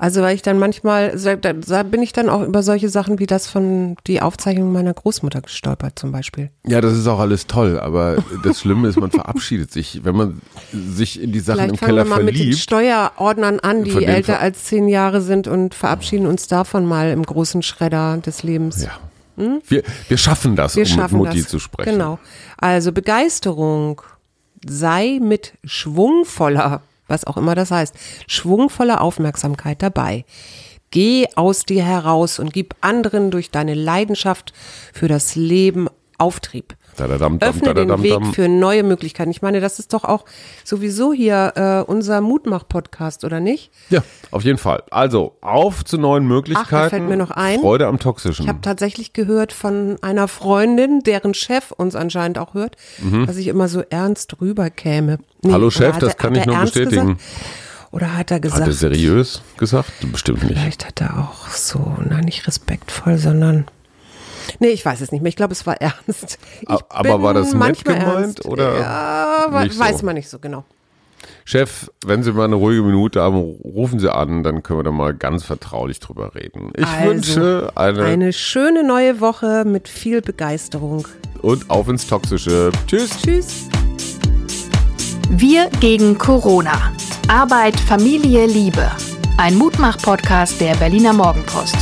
Also 0.00 0.22
weil 0.22 0.36
ich 0.36 0.42
dann 0.42 0.60
manchmal, 0.60 1.18
da, 1.40 1.82
bin 1.82 2.02
ich 2.02 2.12
dann 2.12 2.28
auch 2.28 2.42
über 2.46 2.62
solche 2.62 2.88
Sachen 2.88 3.18
wie 3.18 3.26
das 3.26 3.48
von 3.48 3.96
die 4.06 4.22
Aufzeichnung 4.22 4.70
meiner 4.72 4.94
Großmutter 4.94 5.40
gestolpert 5.40 5.98
zum 5.98 6.12
Beispiel. 6.12 6.50
Ja, 6.64 6.80
das 6.80 6.92
ist 6.96 7.08
auch 7.08 7.18
alles 7.18 7.48
toll, 7.48 7.80
aber 7.80 8.22
das 8.44 8.60
Schlimme 8.60 8.86
ist, 8.86 9.00
man 9.00 9.10
verabschiedet 9.10 9.72
sich. 9.72 10.02
Wenn 10.04 10.14
man 10.14 10.40
sich 10.72 11.20
in 11.20 11.32
die 11.32 11.40
Sachen 11.40 11.58
Vielleicht 11.58 11.74
im 11.82 11.86
Keller 11.86 12.04
wir 12.04 12.10
mal 12.10 12.22
mit 12.22 12.34
den 12.34 12.42
verliebt, 12.42 12.58
Steuerordnern 12.58 13.58
an, 13.58 13.82
die 13.82 14.04
älter 14.04 14.34
ver- 14.34 14.40
als 14.40 14.64
zehn 14.66 14.86
Jahre 14.86 15.20
sind 15.20 15.48
und 15.48 15.74
verabschieden 15.74 16.28
uns 16.28 16.46
davon 16.46 16.86
mal 16.86 17.10
im 17.10 17.24
großen 17.24 17.62
Schredder 17.62 18.18
des 18.18 18.44
Lebens. 18.44 18.84
ja. 18.84 18.92
Wir, 19.68 19.84
wir 20.08 20.16
schaffen 20.18 20.56
das, 20.56 20.74
Wir 20.74 20.82
um 20.82 20.88
schaffen 20.88 21.18
mit 21.20 21.26
Mutti 21.28 21.42
das. 21.42 21.50
zu 21.50 21.60
sprechen. 21.60 21.92
Genau. 21.92 22.18
Also 22.56 22.90
Begeisterung 22.90 24.02
sei 24.66 25.18
mit 25.20 25.54
schwungvoller, 25.64 26.82
was 27.06 27.24
auch 27.24 27.36
immer 27.36 27.54
das 27.54 27.70
heißt, 27.70 27.94
schwungvoller 28.26 29.00
Aufmerksamkeit 29.00 29.82
dabei. 29.82 30.24
Geh 30.90 31.26
aus 31.36 31.64
dir 31.64 31.84
heraus 31.84 32.38
und 32.38 32.52
gib 32.52 32.74
anderen 32.80 33.30
durch 33.30 33.50
deine 33.50 33.74
Leidenschaft 33.74 34.52
für 34.92 35.08
das 35.08 35.34
Leben 35.34 35.88
Auftrieb. 36.16 36.77
Dadadam, 36.98 37.38
dam, 37.38 37.48
Öffne 37.50 37.74
den 37.74 37.88
dadadam, 37.88 38.02
Weg 38.02 38.12
dam. 38.12 38.32
für 38.34 38.48
neue 38.48 38.82
Möglichkeiten. 38.82 39.30
Ich 39.30 39.40
meine, 39.42 39.60
das 39.60 39.78
ist 39.78 39.92
doch 39.92 40.04
auch 40.04 40.24
sowieso 40.64 41.12
hier 41.12 41.52
äh, 41.86 41.90
unser 41.90 42.20
Mutmach-Podcast, 42.20 43.24
oder 43.24 43.40
nicht? 43.40 43.70
Ja, 43.90 44.02
auf 44.30 44.42
jeden 44.44 44.58
Fall. 44.58 44.82
Also, 44.90 45.36
auf 45.40 45.84
zu 45.84 45.98
neuen 45.98 46.26
Möglichkeiten. 46.26 46.90
fällt 46.90 47.08
mir 47.08 47.16
noch 47.16 47.30
ein. 47.30 47.60
Freude 47.60 47.86
am 47.86 47.98
Toxischen. 47.98 48.42
Ich 48.44 48.48
habe 48.48 48.60
tatsächlich 48.62 49.12
gehört 49.12 49.52
von 49.52 49.96
einer 50.02 50.28
Freundin, 50.28 51.00
deren 51.04 51.34
Chef 51.34 51.70
uns 51.70 51.94
anscheinend 51.94 52.38
auch 52.38 52.54
hört, 52.54 52.76
dass 53.26 53.36
ich 53.36 53.48
immer 53.48 53.68
so 53.68 53.82
ernst 53.88 54.40
rüberkäme. 54.40 55.18
Nee, 55.42 55.48
Mhm. 55.50 55.52
Hallo 55.52 55.70
Chef, 55.70 55.94
hat 55.94 56.02
das 56.02 56.14
er- 56.14 56.16
kann 56.16 56.34
ich 56.34 56.40
er 56.40 56.46
nur 56.46 56.56
ernst 56.56 56.74
bestätigen. 56.74 57.06
Gesagt? 57.16 57.20
Oder 57.90 58.16
hat 58.16 58.30
er 58.30 58.36
Hat 58.36 58.44
er 58.44 58.50
gesagt, 58.50 58.72
seriös 58.74 59.40
gesagt? 59.56 59.90
Bestimmt 60.12 60.42
nicht. 60.42 60.52
vielleicht 60.52 60.84
hat 60.86 61.00
er 61.00 61.18
auch 61.18 61.48
so, 61.48 61.96
na 62.06 62.20
nicht 62.20 62.46
respektvoll, 62.46 63.16
sondern 63.18 63.66
Nee, 64.60 64.68
ich 64.68 64.84
weiß 64.84 65.00
es 65.00 65.12
nicht 65.12 65.20
mehr. 65.22 65.28
Ich 65.30 65.36
glaube, 65.36 65.52
es 65.52 65.66
war 65.66 65.76
ernst. 65.80 66.38
Ich 66.62 66.68
aber 66.68 67.22
war 67.22 67.34
das 67.34 67.48
nett 67.48 67.56
manchmal 67.58 67.98
gemeint, 67.98 68.18
ernst. 68.20 68.44
oder 68.46 68.78
Ja, 68.78 69.66
so? 69.70 69.78
weiß 69.78 70.02
man 70.02 70.14
nicht 70.14 70.28
so 70.28 70.38
genau. 70.38 70.64
Chef, 71.44 71.90
wenn 72.04 72.22
Sie 72.22 72.32
mal 72.32 72.44
eine 72.44 72.56
ruhige 72.56 72.82
Minute 72.82 73.20
haben, 73.22 73.36
rufen 73.64 73.98
Sie 73.98 74.12
an, 74.12 74.42
dann 74.42 74.62
können 74.62 74.78
wir 74.80 74.84
da 74.84 74.90
mal 74.90 75.14
ganz 75.14 75.44
vertraulich 75.44 75.98
drüber 75.98 76.34
reden. 76.34 76.70
Ich 76.76 76.86
Also, 76.86 77.08
wünsche 77.10 77.72
eine, 77.74 78.04
Eine 78.04 78.32
schöne 78.32 78.84
neue 78.84 79.20
Woche 79.20 79.64
mit 79.66 79.88
viel 79.88 80.20
Begeisterung. 80.20 81.06
und 81.42 81.70
auf 81.70 81.88
ins 81.88 82.06
Toxische. 82.06 82.70
Tschüss. 82.86 83.10
Tschüss. 83.22 83.68
Wir 85.30 85.68
gegen 85.80 86.18
Corona. 86.18 86.92
Arbeit, 87.28 87.78
Familie, 87.80 88.46
Liebe. 88.46 88.90
Ein 89.38 89.56
Mutmach-Podcast 89.56 90.60
der 90.60 90.74
Berliner 90.76 91.12
Morgenpost. 91.12 91.76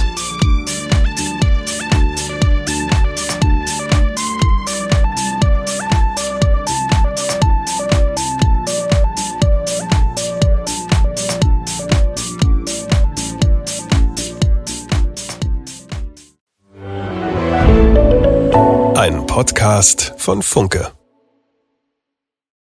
Podcast 19.37 20.15
von 20.17 20.41
Funke. 20.41 20.96